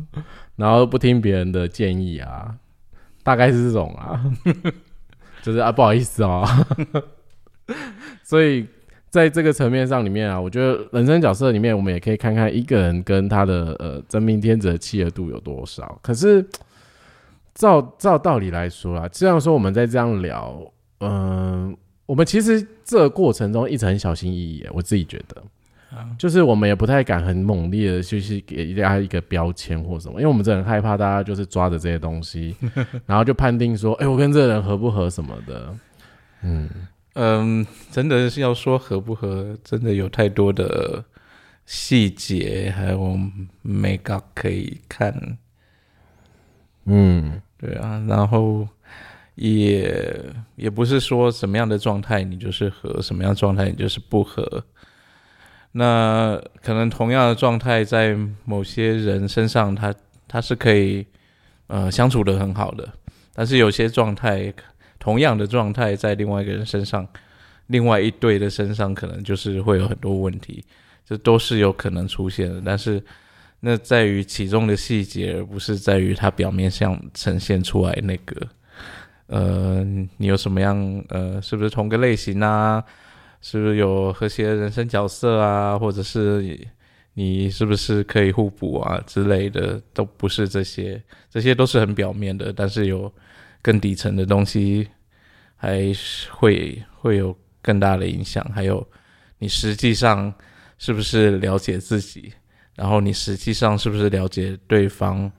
[0.56, 2.56] 然后不听别人的建议啊，
[3.24, 4.24] 大概是这种啊，
[5.44, 6.66] 就是啊不好意思啊，
[8.24, 8.66] 所以
[9.10, 16.00] 在这个层面上里面啊，我觉得人生角色里面，我们也可以看看一个人跟他的呃真命天子的契合度有多少。
[16.02, 16.48] 可是
[17.54, 20.72] 照照道理来说啊，这样说我们在这样聊。
[21.02, 25.44] 嗯，我们其实这个过程中一直很小心翼翼，我自己觉得，
[26.18, 32.56] 就是我们也不太敢很猛烈的就是给大家一个标签或什么，因为我们真的很害怕大家就是抓着这些东西，
[33.08, 35.76] 然后就判定说，哎，我跟这个人合不合什么的。
[36.44, 36.70] 嗯
[37.14, 41.04] 嗯，真的是要说合不合，真的有太多的
[41.66, 43.18] 细节还有
[43.62, 45.38] make up 可以看。
[46.86, 48.68] 嗯，对啊，然后。
[49.36, 50.24] 也
[50.56, 54.64] 也不是说什么样的状态你就是和，什么样状态你就是不和。
[55.72, 59.94] 那可能同样的状态在某些人身上，他
[60.28, 61.06] 他是可以
[61.68, 62.88] 呃相处的很好的，
[63.34, 64.54] 但是有些状态，
[65.00, 67.08] 同样的状态在另外一个人身上，
[67.68, 70.62] 另外一对的身上，可能就是会有很多问题，
[71.06, 72.62] 这都是有可能出现的。
[72.66, 73.02] 但是
[73.62, 78.46] 那在于其中的细节，而不是在于它表面上呈现出来那个。
[79.32, 79.82] 呃，
[80.18, 80.76] 你有什么样
[81.08, 82.84] 呃，是不是同个类型啊？
[83.40, 85.80] 是不是有和谐人生角色啊？
[85.80, 86.60] 或者是
[87.14, 89.82] 你是不是可以互补啊之类的？
[89.94, 93.12] 都不是这些，这些都是很表面的，但是有
[93.62, 94.86] 更底层的东西，
[95.56, 98.44] 还是会会有更大的影响。
[98.54, 98.86] 还有
[99.40, 100.34] 你实际上
[100.78, 102.34] 是不是了解自己？
[102.76, 105.32] 然后你实际上是不是了解对方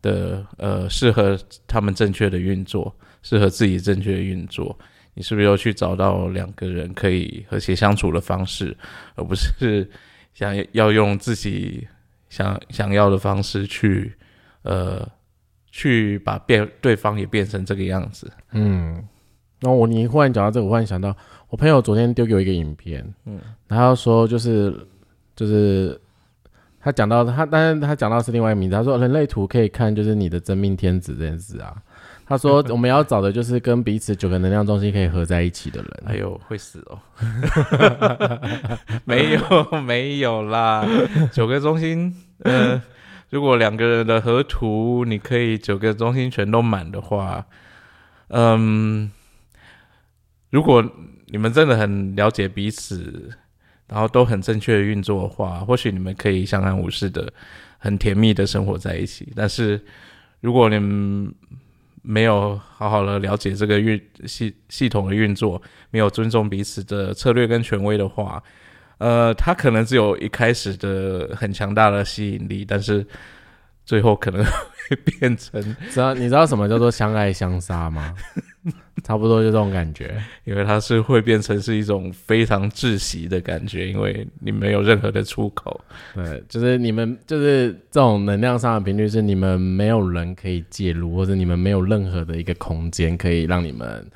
[0.00, 2.94] 的呃，适合他们正确的运作？
[3.24, 4.78] 适合自己正确的运作，
[5.14, 8.76] 你是不是要去找到两个人可以和谐相处的方式，
[9.16, 9.90] 而不是
[10.34, 11.88] 想要用自己
[12.28, 14.12] 想想要的方式去
[14.62, 15.08] 呃
[15.70, 18.30] 去把变对方也变成这个样子？
[18.52, 19.02] 嗯，
[19.60, 21.16] 那我你忽然讲到这个，我忽然想到
[21.48, 24.86] 我朋友昨天丢给我一个影片，嗯，然后说就是
[25.34, 25.98] 就是
[26.78, 31.74] 他讲到他，但是他讲到是另外一个名字，他说人类图可以看就是你的真命天子这件事啊。
[32.26, 36.02] 他说我们要找的就是跟彼此九个能量中心可以合在一起的人。
[36.06, 36.98] 哎呦，会死哦！
[39.04, 40.86] 没有没有啦，
[41.32, 42.80] 九个中心，呃，
[43.30, 47.44] 如果两个人的合图，你可以九个中心全都满的话，
[48.28, 49.10] 嗯，
[50.50, 50.82] 如果
[51.26, 53.30] 你们真的很了解彼此，
[53.86, 57.32] 然后都很正确的运作的话，或许你们可以相安无事的、
[57.76, 59.30] 很甜蜜的生活在一起。
[59.36, 59.84] 但是
[60.40, 61.34] 如果你们
[62.06, 68.42] 没有好好的了解这个运系系统的运作，没有尊重彼此的策略跟权威的话，
[68.98, 73.06] 呃，他可能只有一开始的很强大的吸引力，但是
[73.86, 78.14] 最后可能会变成，知道你知道什么叫做相爱相杀吗？
[79.04, 85.78] 差不多就这种感觉，因为它是会变成是一种非常窒息的感觉，因为你没有任何的出口。
[86.14, 94.06] 对，就是你们就是这种能量上的频率，是你们没有人可以介入，或者你们没有任何的一个空间可以让你们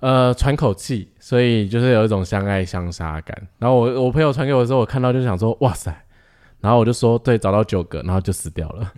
[0.00, 3.36] 呃喘口气，所以就是有一种相爱相杀感。
[3.58, 5.94] 然后我我朋友传给我的时候，我看到就想说，哇塞！
[6.60, 8.92] 然后我就说，对，找到九个，然后就死掉了，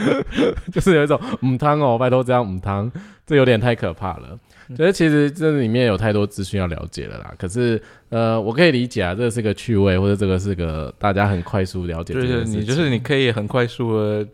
[0.72, 2.90] 就是有一种母汤哦，拜托这样母汤，
[3.26, 4.38] 这有点太可怕了。
[4.76, 7.34] 觉得其实这里面有太多资讯要了解了啦。
[7.38, 12.12] 可是呃，我可以理解啊，这是个趣味，或者这个是个大家很快速了解。
[12.12, 14.28] 就是你就是你可以很快速的，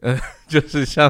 [0.00, 1.08] 呃， 就是像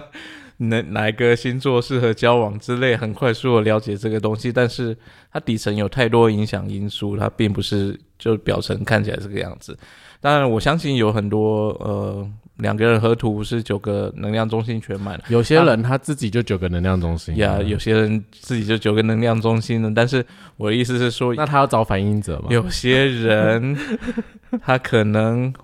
[0.59, 4.53] 哪哪一个星座适合交往之类，很快速的了解这个东西。
[4.53, 4.94] 但是
[5.33, 9.75] 它底层有太多影响因素，它并不是就表层看起来这个样子。
[10.20, 19.92] 当然，我相信有很多呃两个人合图是九个能量中心全满，有些人他自己就九个能量中心呀，有些人自己就九个能量中心了。
[19.94, 20.24] 但是
[20.57, 22.48] 我的意思是说，那他要找反应者吗？
[22.50, 23.78] 有些人
[24.61, 25.54] 他可能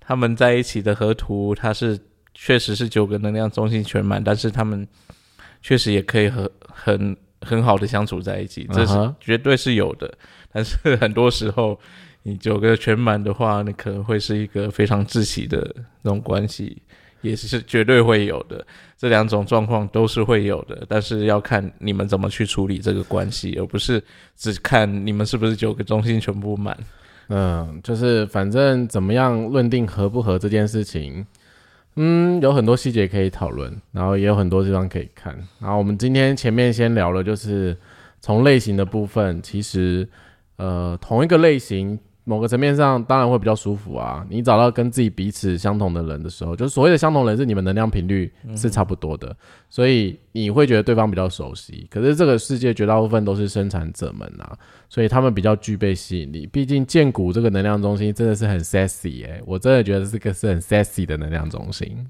[0.00, 1.98] 他们在一起的合图，他是
[2.32, 4.88] 确实是九个能量中心全满，但是他们
[5.60, 10.10] 确实也可以很很很好的相处在一起，这是绝对是有的。
[10.50, 11.78] 但是很多时候。
[12.22, 16.76] 你九个全满的话，你可能会是一个非常窒息的那种关系，
[17.22, 18.66] 也是绝对会有的。
[18.98, 24.02] 这两种状况都是会有的，但是要看你们怎么去处理这个关系，而不是
[24.36, 26.76] 只看你们是不是九个中心全部满。
[27.28, 31.24] 嗯，就是反正怎么样论定合不合这件事情，
[31.94, 35.32] 嗯，有很多细节可以讨论，然后也有很多地方可以看。
[35.60, 37.76] 然后我们今天前面先聊了，就是
[38.20, 40.08] 从类型的部分，其实
[40.56, 41.98] 呃同一个类型。
[42.28, 44.22] 某个层面上当然会比较舒服啊！
[44.28, 49.34] 你找到跟自己彼此相同的人的时候，就是所谓的相同人，是你们能量频率是差不多的，
[49.70, 51.86] 所以你会觉得对方比较熟悉。
[51.90, 54.54] 可是这个世界绝大部分都是生产者们啊，
[54.90, 56.46] 所以他们比较具备吸引力。
[56.46, 62.06] 毕竟剑谷这个能量中心真的是很 sexy 耶，我真的觉得这个是很 sexy 的能量中心。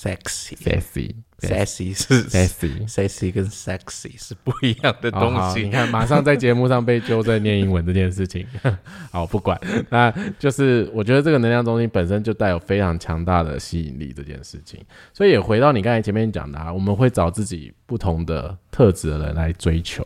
[0.00, 5.64] Sexy，sexy，sexy 是 sexy，sexy 跟 sexy 是不一样的东西。
[5.64, 8.46] 你看，马上在节目上被纠正念英文这件事情。
[9.12, 9.60] 好，不管，
[9.90, 14.82] 那就是我觉得这个能量中心本身就带有非常强大的吸引力这件事情。
[15.12, 20.02] 所以也回到你刚才前面讲的，啊，我们会找自己不同的特质的人来追求。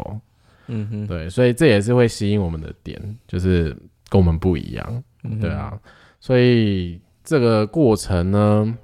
[0.66, 3.76] 嗯哼，对，所以这也是会吸引我们的点，就是
[4.08, 5.04] 跟我们不一样。
[5.40, 5.72] 对啊，
[6.18, 8.76] 所以这个过程呢。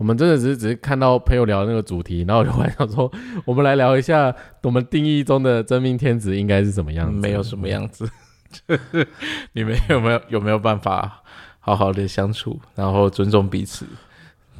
[0.00, 3.12] 我们真的只是只是看到朋友聊那个主题，然后我就幻想说，
[3.44, 7.18] 我们来聊一下我们定义中的真命天子应该是什么样子？
[7.18, 8.10] 没有什么样子，
[8.66, 9.06] 就 是
[9.52, 11.22] 你们有没有有没有办法
[11.58, 13.84] 好好的相处，然后尊重彼此，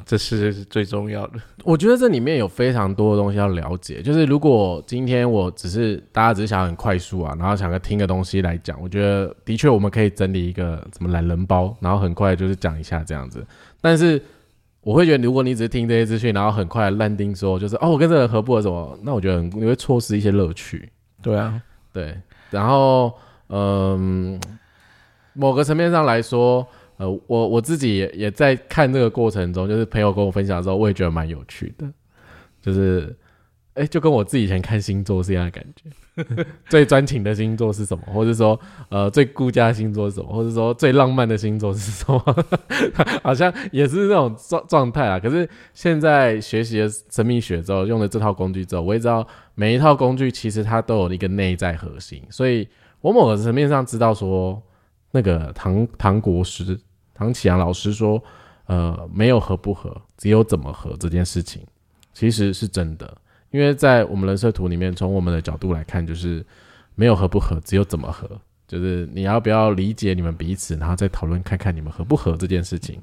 [0.05, 1.39] 这是最重要的。
[1.63, 3.99] 我觉得这里面有非常多的东西要了解。
[3.99, 13.43] 就是如果今天我只是大家只是想很快速啊，然后想个听个东西来讲，我觉得的确我们可以整理一个什么懒人包，然后很快就是讲一下这样子。
[13.81, 14.21] 但是
[14.81, 20.89] 我会觉得，如果你只是听这些资讯，然后很快烂定说，就是哦，我跟这个人合不合什么，那我觉得你会错失一些乐趣。
[21.21, 21.61] 对啊，
[21.93, 22.17] 对。
[22.49, 23.13] 然后，
[23.49, 24.39] 嗯，
[25.33, 26.67] 某个层面上来说，
[26.97, 31.87] 呃，我我自己也也在看这个过程中，就是朋友跟我分享的时候，我也觉得蛮有趣的，
[32.61, 33.15] 就是。
[33.73, 35.89] 哎，就跟我自己以前看星座是一样的感觉。
[36.67, 38.03] 最专情的星座是什么？
[38.13, 40.27] 或者说，呃，最顾家星座是什么？
[40.33, 42.45] 或者说，最浪漫的星座是什么？
[43.23, 45.17] 好像也是那种状状态啊。
[45.17, 52.21] 可是现在学习了神秘学之后，用了这套工具之后，我也知道每一套工具其实它都有一个内在核心。
[52.29, 52.67] 所以
[52.99, 54.61] 我某个层面上知道说，
[55.11, 56.77] 那个唐唐国师
[57.13, 58.21] 唐启阳老师说，
[58.65, 61.65] 呃，没有合不合，只有怎么合这件事情，
[62.13, 63.17] 其实是真的。
[63.51, 66.43] 因为在我们人设图里面，从我们的角度来看，就是
[66.95, 68.29] 没有合不合，只有怎么合。
[68.67, 72.97] 就是你要不要理解你们彼此，然后再讨论看看你们合不合这件事情。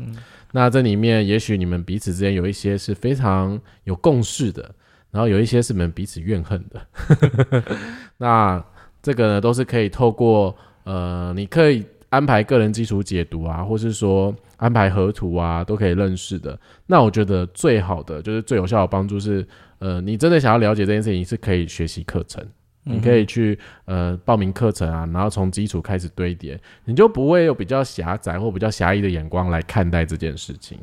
[0.50, 4.74] 那这里面也许你们彼此之间有一些是非常有共识的，
[5.10, 7.62] 然后有一些是你们彼此怨恨的。
[8.16, 8.64] 那
[9.02, 16.58] 这个呢，都是可以透过呃，你可以安排个人基础解读啊，或是说安排合图啊，都可以认识的。
[16.86, 19.46] 那我觉得最好的就是最有效的帮助是，
[19.78, 22.44] 呃，你真的想要了解这件事情，是可以学习课程。
[22.84, 30.78] 你可以去呃报名课程啊，然后从基础开始堆叠，你就不会有比较狭窄或比较狭义的眼光来看待这件事情，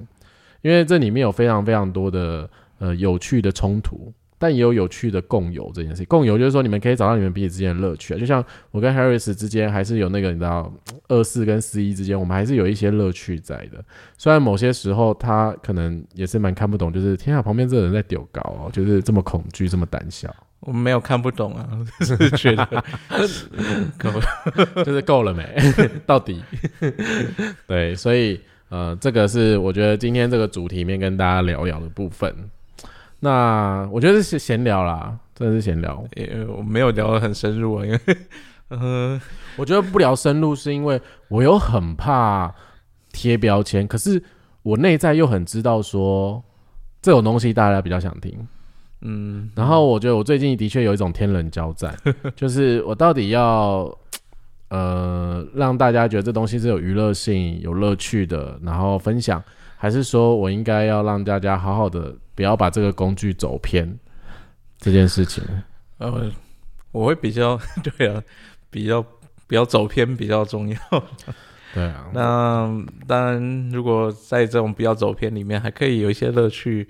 [0.61, 6.03] 因为这里面有非常非常多的呃有趣的冲突，但也有有趣的共有这件事。
[6.05, 10.71] 共有就是说你们可以找到你们彼此之间的乐趣啊，就像我跟 Harris 之间还是有那个你知道
[11.07, 13.83] 二四跟四一之间，我们还是有一些乐趣在的。
[14.17, 20.33] 虽然某些时候他可能也是蛮看不懂，就是天啊，旁边这个人在丢高哦，就是这么恐惧，这么胆小。
[20.61, 21.67] 我没有看不懂啊，
[22.01, 22.65] 是觉得
[23.99, 24.09] 够，
[24.83, 25.45] 就是够了没？
[26.07, 26.41] 到底
[27.67, 32.33] 对，所以呃，这个是我觉得今天这个主题面跟大家聊聊的部分。
[33.25, 36.05] 那我觉得是闲聊啦，真的是闲聊。
[36.55, 37.99] 我没有聊得很深入啊，因为
[38.69, 39.19] 嗯，
[39.57, 42.53] 我觉得不聊深入是因为我有很怕
[43.11, 44.21] 贴标签，可是
[44.61, 46.43] 我内在又很知道说
[47.01, 48.47] 这种东西大家比较想听。
[49.01, 51.95] 嗯，然后我觉得我最近的确有一种天人交战，
[52.37, 53.91] 就是我到底要
[54.69, 59.43] 呃让大家觉得这东西是有娱乐性、有乐趣的，然后分享，
[59.77, 63.97] 还是说我应该要让大家好好的不要把这个工具走偏
[64.77, 65.43] 这件事情？
[65.97, 66.31] 呃，
[66.91, 67.59] 我会比较
[67.97, 68.21] 对啊，
[68.69, 69.01] 比较
[69.47, 70.77] 比较走偏比较重要。
[71.73, 76.87] 对啊，那当然，如果在这种比较走偏里面，还可以有一些乐趣，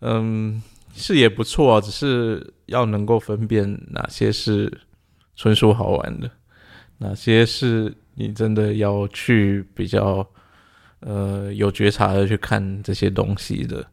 [0.00, 0.60] 嗯。
[0.94, 4.80] 是也不错，啊只是要能够分辨哪些是
[5.36, 6.28] 纯属好玩的，
[6.96, 10.26] 哪些是你真的要去比较
[10.98, 13.86] 呃有觉察的去看这些东西的。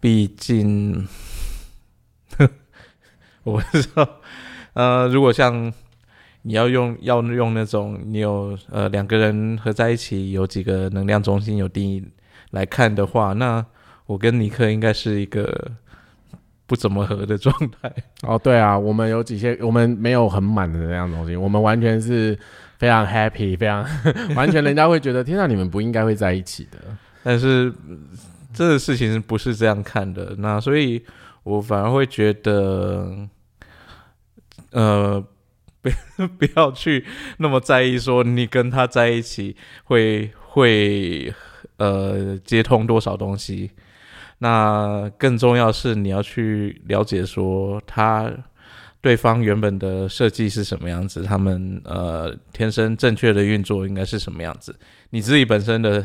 [0.00, 1.06] 毕竟，
[3.44, 4.08] 我不知道，
[4.74, 5.72] 呃，如果像
[6.42, 12.04] 你要用要用那种你有呃两个人合在一起有几个能量中心有定义
[12.50, 13.64] 来看的话，那
[14.06, 15.72] 我跟尼克应该是一个。
[16.68, 17.90] 不怎么合的状态
[18.20, 22.38] 哦，对啊，我们有几些，我们没有很满的能量中心，我们完全是
[22.76, 23.82] 非常 happy，非常
[24.36, 26.76] 完全，人家会觉得，天啊，你们不应该会在一起的。
[27.22, 27.72] 但是
[28.52, 31.04] 这个事情不是这样看的，那所以
[31.42, 33.28] 我反而会觉得，
[34.72, 35.24] 呃，
[35.80, 35.90] 不
[36.38, 37.04] 不要去
[37.38, 41.32] 那么在意说你跟他在一起会会
[41.76, 43.70] 呃接通多少东西。
[44.40, 48.32] 那更重要是你要去了解说他
[49.00, 54.74] 对方原本的设计是什么样子，他们呃天生正确的运作应该是什么样子，
[55.10, 56.04] 你自己本身的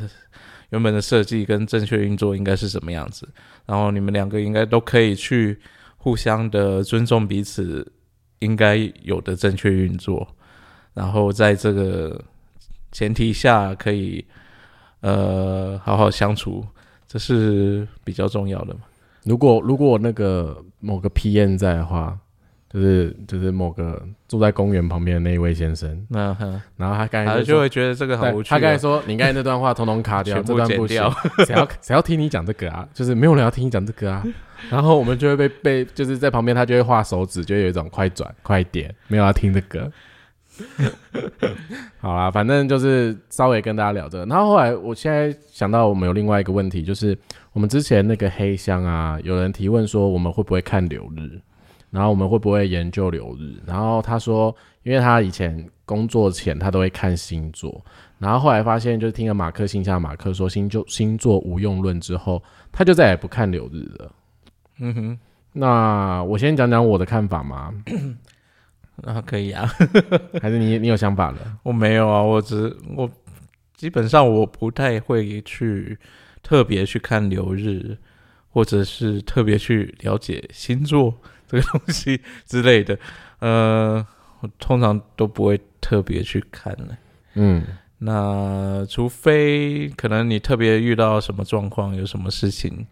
[0.73, 3.29] 原本的设计跟正确运作应该是什么样子，
[3.67, 5.59] 然后你们两个应该都可以去
[5.97, 7.93] 互相的尊重彼此
[8.39, 10.27] 应该有的正确运作，
[10.95, 12.19] 然后在这个
[12.91, 14.25] 前提下可以
[15.01, 16.65] 呃好好相处。
[17.07, 18.81] 这是比较重要的嘛？
[19.25, 22.17] 如果如果那个某个 PM 在的话，
[22.73, 26.35] 就是就是某个住在公园旁边的那一位先生，那
[26.75, 28.49] 然后他刚才就会觉得这个很无趣。
[28.49, 31.13] 他刚才说：“你刚才那段话通通卡掉，这段不掉，
[31.45, 32.87] 谁要谁要听你讲这个啊？
[32.91, 34.23] 就是没有人要听你讲这个啊。
[34.71, 39.91] ”然后我们就会被被就是在旁边，他就会画手指，就有一种快转快点，没有要听这个。
[41.99, 44.25] 好啦，反正就是稍微跟大家聊这个。
[44.25, 47.17] 然后后来，我现在想到我们有另外一个问题，就是
[47.51, 51.39] 我们之前那个黑箱啊，有人提问说我们会不会看流日，
[51.93, 53.61] 然后我们会不会研究流日。
[53.67, 57.85] 然后他说，因为他以前工作前他都会看星座，
[58.17, 62.41] 然后后来发现就是听了马克信下马克说星座星座无用论之后，
[62.71, 64.11] 他就再也不看流日了。
[64.79, 65.19] 嗯哼，
[65.51, 67.71] 那我先讲讲我的看法嘛。
[68.95, 69.69] 那 可以啊，
[70.41, 71.37] 还是你你有想法了？
[71.61, 73.09] 我没有啊，我只我
[73.75, 75.97] 基本上我不太会去
[76.41, 77.97] 特别去看流日，
[78.49, 81.13] 或者是特别去了解星座
[81.61, 82.97] 这个东西之类的。
[83.39, 84.05] 呃，
[84.39, 86.97] 我通常都不会特别去看的。
[87.35, 87.63] 嗯，
[87.99, 92.87] 那除非可能你特别遇到什么状况，有什么事情，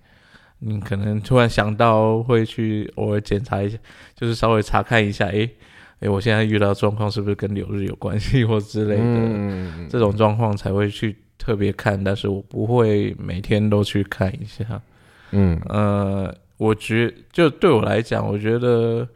[0.60, 3.78] 你可能突然想到会去偶尔检查一下，
[4.16, 5.50] 就是稍微查看一下，诶。
[6.02, 9.04] 哎，我现在遇到状况是不是跟流日有关系或之类的？
[9.88, 14.82] 这种状况才会去特别看，但是我不会每天都去看一下。
[15.30, 19.08] 嗯，呃，我觉就对我来讲，我觉得，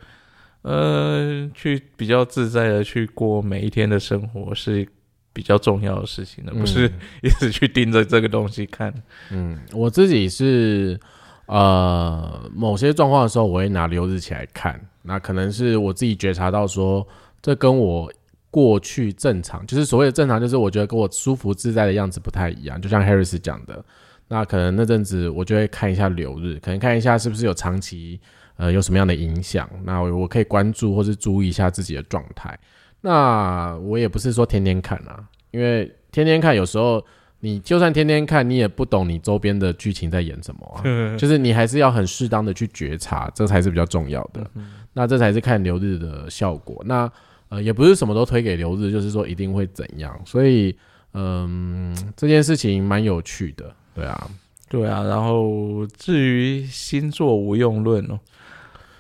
[0.64, 4.88] 呃，去比较自在的去过每一天的生活是
[5.32, 6.92] 比较重要的事情的，不是
[7.22, 8.92] 一直去盯着这个东西看。
[9.32, 11.00] 嗯，我自己是。
[11.48, 14.82] 呃，某些状况的时候，我会拿留日起来看。
[15.04, 17.08] 那可能是我自己觉察到说，
[17.40, 18.12] 这跟我
[18.50, 22.82] 过去正常，就是所谓的正常，就是我觉得跟我舒服自在的样子不太一样。
[22.82, 23.86] 就像 Harris 讲的，
[24.28, 28.20] 那可能那阵子我就会看一下流日，可能看一下是不是有长期
[28.58, 29.70] 呃有什么样的影响。
[29.84, 32.58] 那我可以关注或是注意一下自己的状态。
[33.02, 37.04] 那我也不是说天天看啊，因为天天看有时候。
[37.42, 40.82] 你就算天天看，你也不懂你周边的剧情在演什么啊。
[41.16, 44.50] 就是你还是要很适当的去觉察，这才是比较重要的。
[44.94, 46.82] 那这才是看流日的效果。
[46.88, 47.12] 那
[47.50, 50.20] 呃，也不是什么都推给流日，就是说一定会怎样。
[50.26, 50.76] 所以，
[51.14, 53.72] 嗯，这件事情蛮有趣的。
[53.96, 54.30] 对啊，
[54.70, 55.02] 对啊。
[55.04, 58.20] 然后至于星座无用论哦，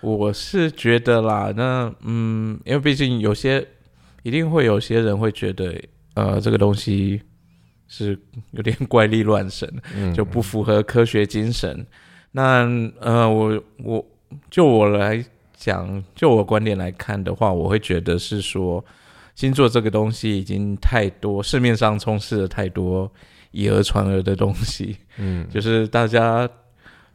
[0.02, 3.68] 我是觉得啦，那嗯，因为毕竟有些
[4.24, 5.80] 一定会有些人会觉得，
[6.16, 7.22] 呃，这个东西。
[7.88, 8.20] 是
[8.50, 9.72] 有点怪力乱神，
[10.12, 11.86] 就不符合科学精神。
[12.32, 12.68] 那
[13.00, 14.04] 呃，我我
[14.50, 15.24] 就我来
[15.56, 18.84] 讲，就我观点来看的话，我会觉得是说，
[19.36, 23.10] 星座这个东西已经太多，市面上充斥了太多
[23.56, 24.97] 以讹传讹的东西。
[25.18, 26.47] 嗯，就是大家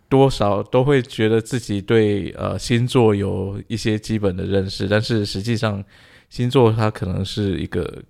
[0.09, 5.84] 多少都会觉得自己对呃星座有一些基本的认识，但是实际上
[6.28, 8.03] 星座它可能是一个。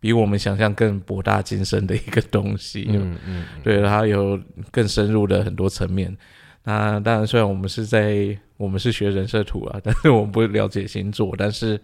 [0.00, 4.38] 比我们想象更博大精深的一个东西，嗯嗯，对，它有
[4.70, 6.14] 更深入的很多层面。
[6.62, 11.80] 那当然，虽然我们是在我们是学人设图啊， 但是我们不了解星座，但是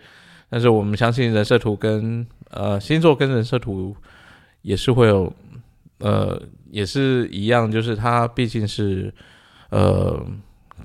[0.51, 3.97] 但是我们相信人设图跟呃星座跟人设图
[4.61, 5.32] 也是会有
[6.01, 6.40] 呃
[6.70, 9.12] 也是一样，就是它毕竟是
[9.70, 10.20] 呃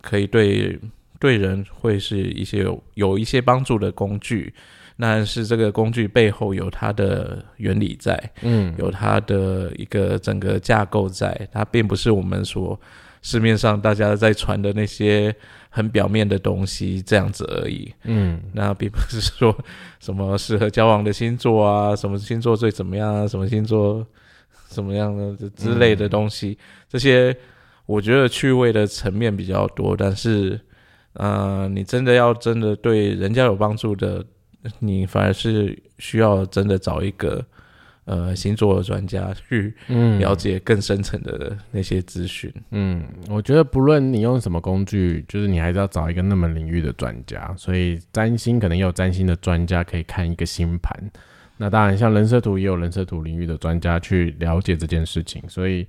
[0.01, 0.79] 可以对
[1.19, 4.53] 对人会是一些有有一些帮助的工具。
[4.97, 12.79] 那是这个工具背后有它的原理在，嗯，有它的一个整个架构在，它并不是我们说
[13.21, 15.35] 市面上大家在传的那些
[15.69, 19.53] 很表面的东西这样子而已，嗯，那并不是说
[19.99, 24.07] 什么适合交往的星座啊，什么星座最怎么样啊，什么星座
[24.75, 26.55] 什么样的之类的东西，
[26.87, 27.35] 这些
[27.87, 30.59] 我觉得趣味的层面比较多，但是，
[31.13, 34.23] 呃，你真的要真的对人家有帮助的。
[34.79, 37.45] 你反而是需要真的找一个
[38.05, 39.71] 呃星座的专家去
[40.17, 42.51] 了解更深层的那些资讯。
[42.71, 47.53] 嗯，我觉得不论你用什么工具，就是你还是要找一个那么领域的专家。
[47.55, 51.11] 所以占星可能也有占星的专家可以看一个星盘。
[51.57, 55.41] 那当然，像人设图也有人设图领域的专家去了解这件事情。
[55.47, 55.87] 所以，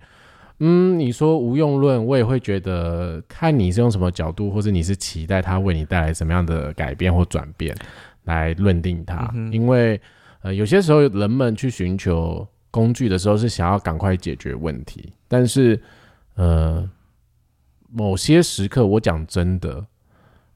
[0.60, 7.76] 嗯，你说无用论，我也会觉得看你是用什么角度，或者你是期待它为你带来什么样的改变或转变。
[8.24, 10.00] 来论定它，因为
[10.42, 15.80] 呃，有些时候人们去寻求工具的时候是想要赶快解决问题，但是
[16.34, 16.84] 呃，
[17.88, 19.86] 某些时刻我讲真的，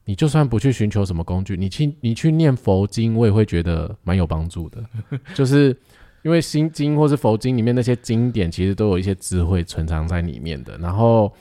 [0.05, 4.83] 你就算不去寻求什么工具，你去你去念佛经，我也会觉得蛮有帮助的，
[5.33, 5.75] 就是
[6.23, 11.31] 因为心经或是佛经里面那些经典，其实都有一些智慧存藏在里面的，然后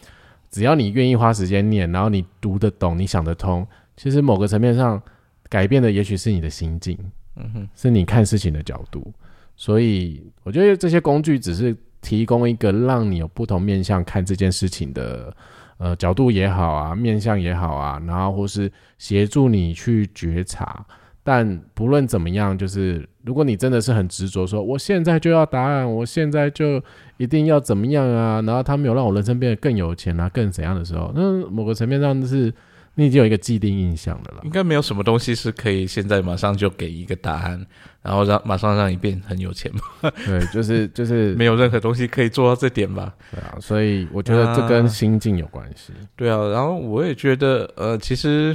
[0.50, 5.02] 只要你愿意花时间念，然后你读得懂，你想得通，其实某个层面上。
[5.48, 6.96] 改变的也许是你的心境，
[7.34, 9.12] 嗯哼，是你看事情的角度，
[9.56, 15.36] 所以我觉得这些工具只是提供一个让你有不同面向看这件事情的，
[15.80, 20.84] 呃，角度也好啊，面向也好啊，然后或是协助你去觉察。
[21.24, 26.82] 但不论怎么样，就是如果你真的是很执着，说我现在就要答案，我现在就
[27.16, 32.52] 一定要怎么样啊，然后他没有让我人生变得更有钱啊，更怎样的时候，那某个层面上是。
[33.00, 37.66] 你已经有一个既定印象的了，应该没有什么东西是可以现在马上就给一个答案，
[38.02, 40.10] 然后让马上让你变很有钱嘛？
[40.26, 43.14] 对，就是就是 没有任何东西可以做到这点吧？
[43.30, 45.94] 对啊，所以我觉得这跟心境有关系。
[46.14, 48.54] 对啊，然后我也觉得，呃，其实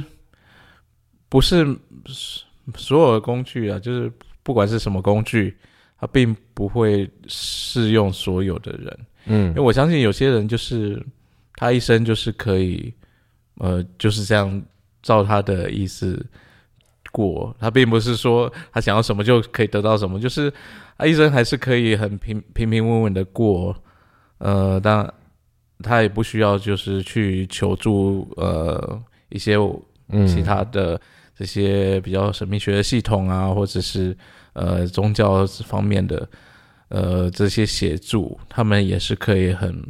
[1.28, 1.66] 不是
[2.76, 4.08] 所有的工具啊，就是
[4.44, 5.56] 不管是什么工具，
[5.98, 8.98] 它并不会适用所有的人。
[9.24, 11.04] 嗯，因为我相信有些人就是
[11.56, 12.94] 他一生就是可以。
[13.58, 14.62] 呃，就是这样，
[15.02, 16.24] 照他的意思
[17.10, 17.54] 过。
[17.58, 20.52] 他并不是说他想要什么就可以得到什么，就是
[20.98, 23.74] 他一生还是可以很平平平稳稳的过。
[24.38, 25.10] 呃，当
[25.82, 29.56] 他也不需要就是去求助呃一些
[30.26, 31.00] 其他的
[31.34, 34.16] 这些比较神秘学的系统啊，或者是
[34.52, 36.28] 呃宗教方面的
[36.88, 39.82] 呃这些协助，他们也是可以很。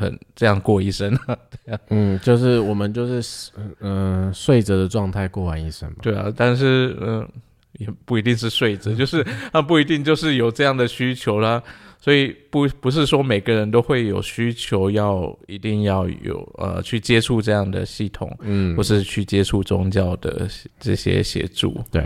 [0.00, 1.14] 很这样过一生，
[1.64, 7.28] 对啊，嗯，就是我们就是嗯睡着的状态过完一生嘛，对啊，但是嗯，
[7.72, 9.22] 也不一定是睡着，就是
[9.52, 11.62] 他不一定就是有这样的需求啦。
[12.02, 18.74] 所以不不是说每个人都会有需求要一定要有呃去接触这样的系统，嗯。
[18.74, 20.48] 或是去接触宗教的
[20.78, 21.78] 这些协助。
[21.90, 22.02] 对。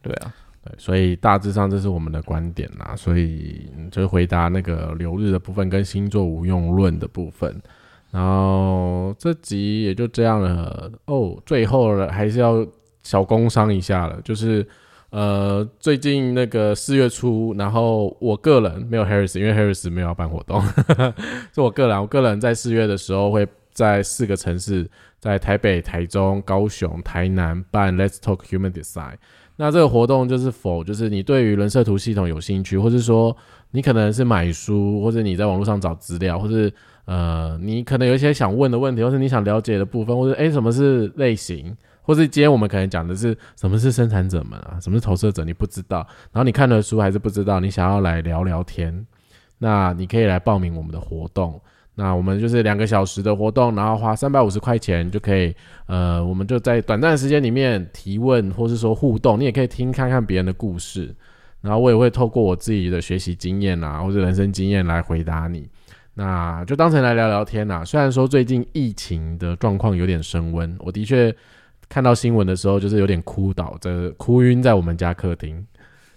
[0.00, 0.32] 对啊，
[0.66, 2.94] 对，所以大致上这是我们的观点啦。
[2.96, 7.60] 所以就是回答那个流日的部分跟星座无用论的部分。
[8.10, 11.40] 然后这集也就这样了哦。
[11.44, 12.66] 最后了还是要
[13.02, 14.66] 小工商一下了，就是
[15.10, 20.62] 呃最近那个四月初，然后我个人没有 Harris，因为 Harris 没有要办活动，
[21.52, 24.88] 是我个人，我个人在四月的时候会在四个城市，
[25.20, 29.16] 在台北、台中、高雄、台南办 Let's Talk Human Design。
[29.56, 33.34] 那这个活动就是否就是你对于人设图系统有兴趣，或是说
[33.70, 36.72] 你可能是买书，或者你在网络上找资料，或是
[37.06, 49.06] 呃你可能有一些想问的问题，或是你想了解的部分，或者诶什么是类型，或是今天我们可能讲的是什么是生产者们啊，什么是投射者，你不知道，然后你看了书还是不知道，你想要来聊聊天，
[49.58, 51.58] 那你可以来报名我们的活动。
[51.98, 55.54] 那我们就是两个小时的活动，然后花三百五十块钱就可以，
[55.86, 61.16] 呃，我们就在短暂时间里面提问，或是说互动，你也可以听看看别人的故事，
[61.62, 65.66] 然后我也会透过我自己的学习经验啊，或者人生经验来回答你。
[66.12, 67.82] 那就当成来聊聊天啦。
[67.82, 71.34] 虽然说最近疫情的状况有点升温，我的确
[71.88, 75.66] 看到新闻的时候就是有点哭倒，这哭晕在我们家客厅，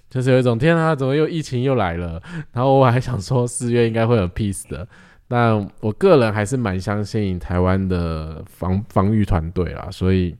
[0.09, 2.21] 就是有一种天啊，怎么又疫情又来了？
[2.51, 4.85] 然后我还想说四月应该会有 peace 的。
[5.31, 10.35] 但我个人还是蛮相信台湾的防防御团队啦，所以，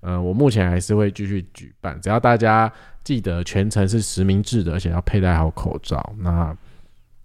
[0.00, 2.70] 呃，我目前还是会继续举办，只要大家
[3.04, 6.12] 记得全程是实名制的，而且要佩戴好口罩。
[6.18, 6.56] 那，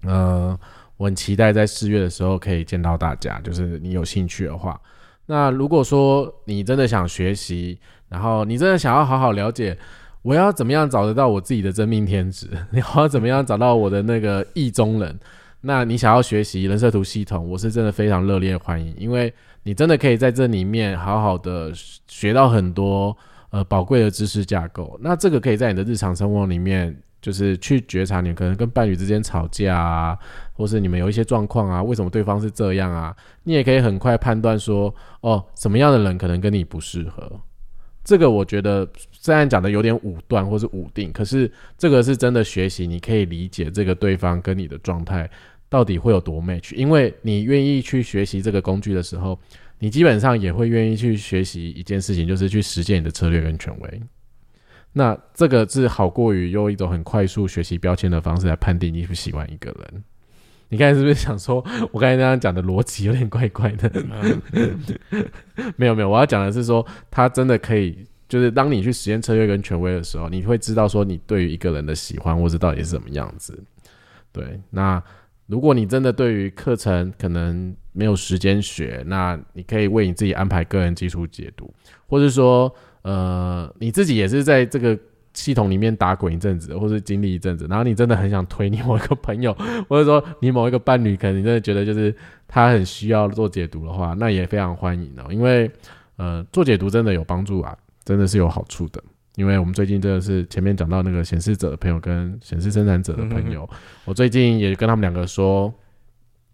[0.04, 0.60] 呃，
[0.98, 4.80] 我很期待在四月的时候可以见到大家，就是你有兴趣的话。
[5.26, 9.76] 那如果说你真的想学习，然后你真的想要好好了解，
[10.22, 12.48] 我要怎么样找得到我自己的真命天子？
[12.70, 15.20] 你要怎么样找到我的那个意中人？
[15.68, 19.32] 那你想要学习人设图系统，我是真的非常热烈欢迎，因为
[19.64, 21.74] 你真的可以在这里面好好的
[22.08, 23.16] 学到很多
[23.50, 24.98] 呃宝贵的知识架构。
[25.02, 30.18] 那这个可以在你的日常生活里面，就是去觉察你可能跟伴侣之间吵架啊，
[30.54, 33.14] 或是你们有一些状况啊，为什么对方是这样啊？
[33.44, 37.30] 你也可以很快判断说，哦，什么样的人可能跟你不适合。
[38.06, 45.30] 这个我觉得虽然讲的有点武断或是武定，可是这个是真的学习，你可以理解这个对方跟你的状态
[45.70, 49.38] 到底会有多 match，因为你愿意去学习这个工具的时候，
[49.80, 54.02] 你基本上也会愿意去学习一件事情，就是去实践你的策略跟权威。
[54.94, 60.04] 那这个是好过于用一种很快速学习标签的方式来判定你喜不喜欢一个人。
[60.70, 63.90] 你刚才是不是想说，我刚才那样讲的逻辑有点怪怪的？
[65.78, 73.64] 没有没有，我要讲的是说，他真的可以，就是当你去实验策略跟权威的时候，你会知道说你对于一个人的喜欢或者到底是怎么样子。
[74.34, 75.02] 对，那
[75.48, 81.74] 如果你真的对于课程可能没有时间学，那你可以为你自己安排个人基础解读，
[82.06, 84.98] 或者说，呃，你自己也是在这个
[85.34, 89.54] 系统里面打滚一阵子，或是经历一阵子，然后你真的很想推你某一个朋友，
[89.88, 92.14] 或者说你某一个伴侣，可能你真的觉得就是
[92.48, 95.72] 他很需要做解读的话，那也非常欢迎哦，因为
[96.18, 99.02] 呃，做解读真的有帮助啊，真的是有好处的。
[99.38, 103.70] 因为我们最近真的是前面讲到那个显示者的朋友跟显示生产者的朋友，
[104.04, 105.72] 我最近也跟他们两个说，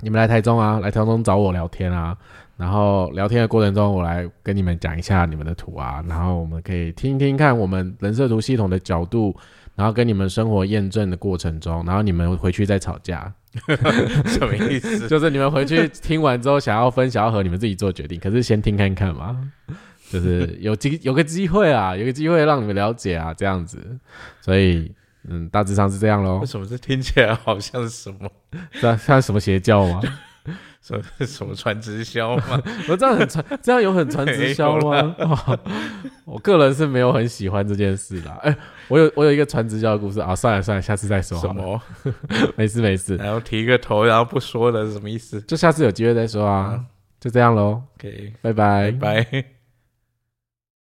[0.02, 2.16] 你们来台中啊，来台中找我聊天啊，
[2.58, 9.34] 然后聊天的过程中，我来跟你们讲一下你们的图啊，然后我们可以听听看我们人设图系统的角度，
[9.76, 13.34] 然后跟你们生活验证的过程中，然后你们回去再吵架，
[14.28, 15.08] 什么意思？
[15.08, 19.50] 就是你们回去听完之后想要分，想要和你们自己做决定，可是先听看看嘛。
[20.14, 23.80] 就是有机有个机会啊，有个机会让你们了解啊，这样子，
[24.42, 24.92] 所以
[25.28, 26.46] 嗯，大致上是这样喽为。
[26.46, 28.30] 什么这听起来好像是什么
[28.80, 30.02] 这像什么邪教吗？
[30.82, 32.62] 什么什么传直销吗？
[32.90, 35.16] 我这样很传，这样有很传直销吗？
[35.20, 35.60] 哇
[36.26, 38.38] 我个人是没有很喜欢这件事啦。
[38.44, 38.54] 哎、
[38.90, 41.54] 我有我有一个传直销的故事啊，算了算了，下次再说好了。
[41.54, 41.82] 什么？
[42.58, 46.84] 没事没事，然后提个头，然后不说了，是什么意思就下次有机会再说啊。
[47.22, 49.63] 就这样喽，？OK，拜拜拜拜。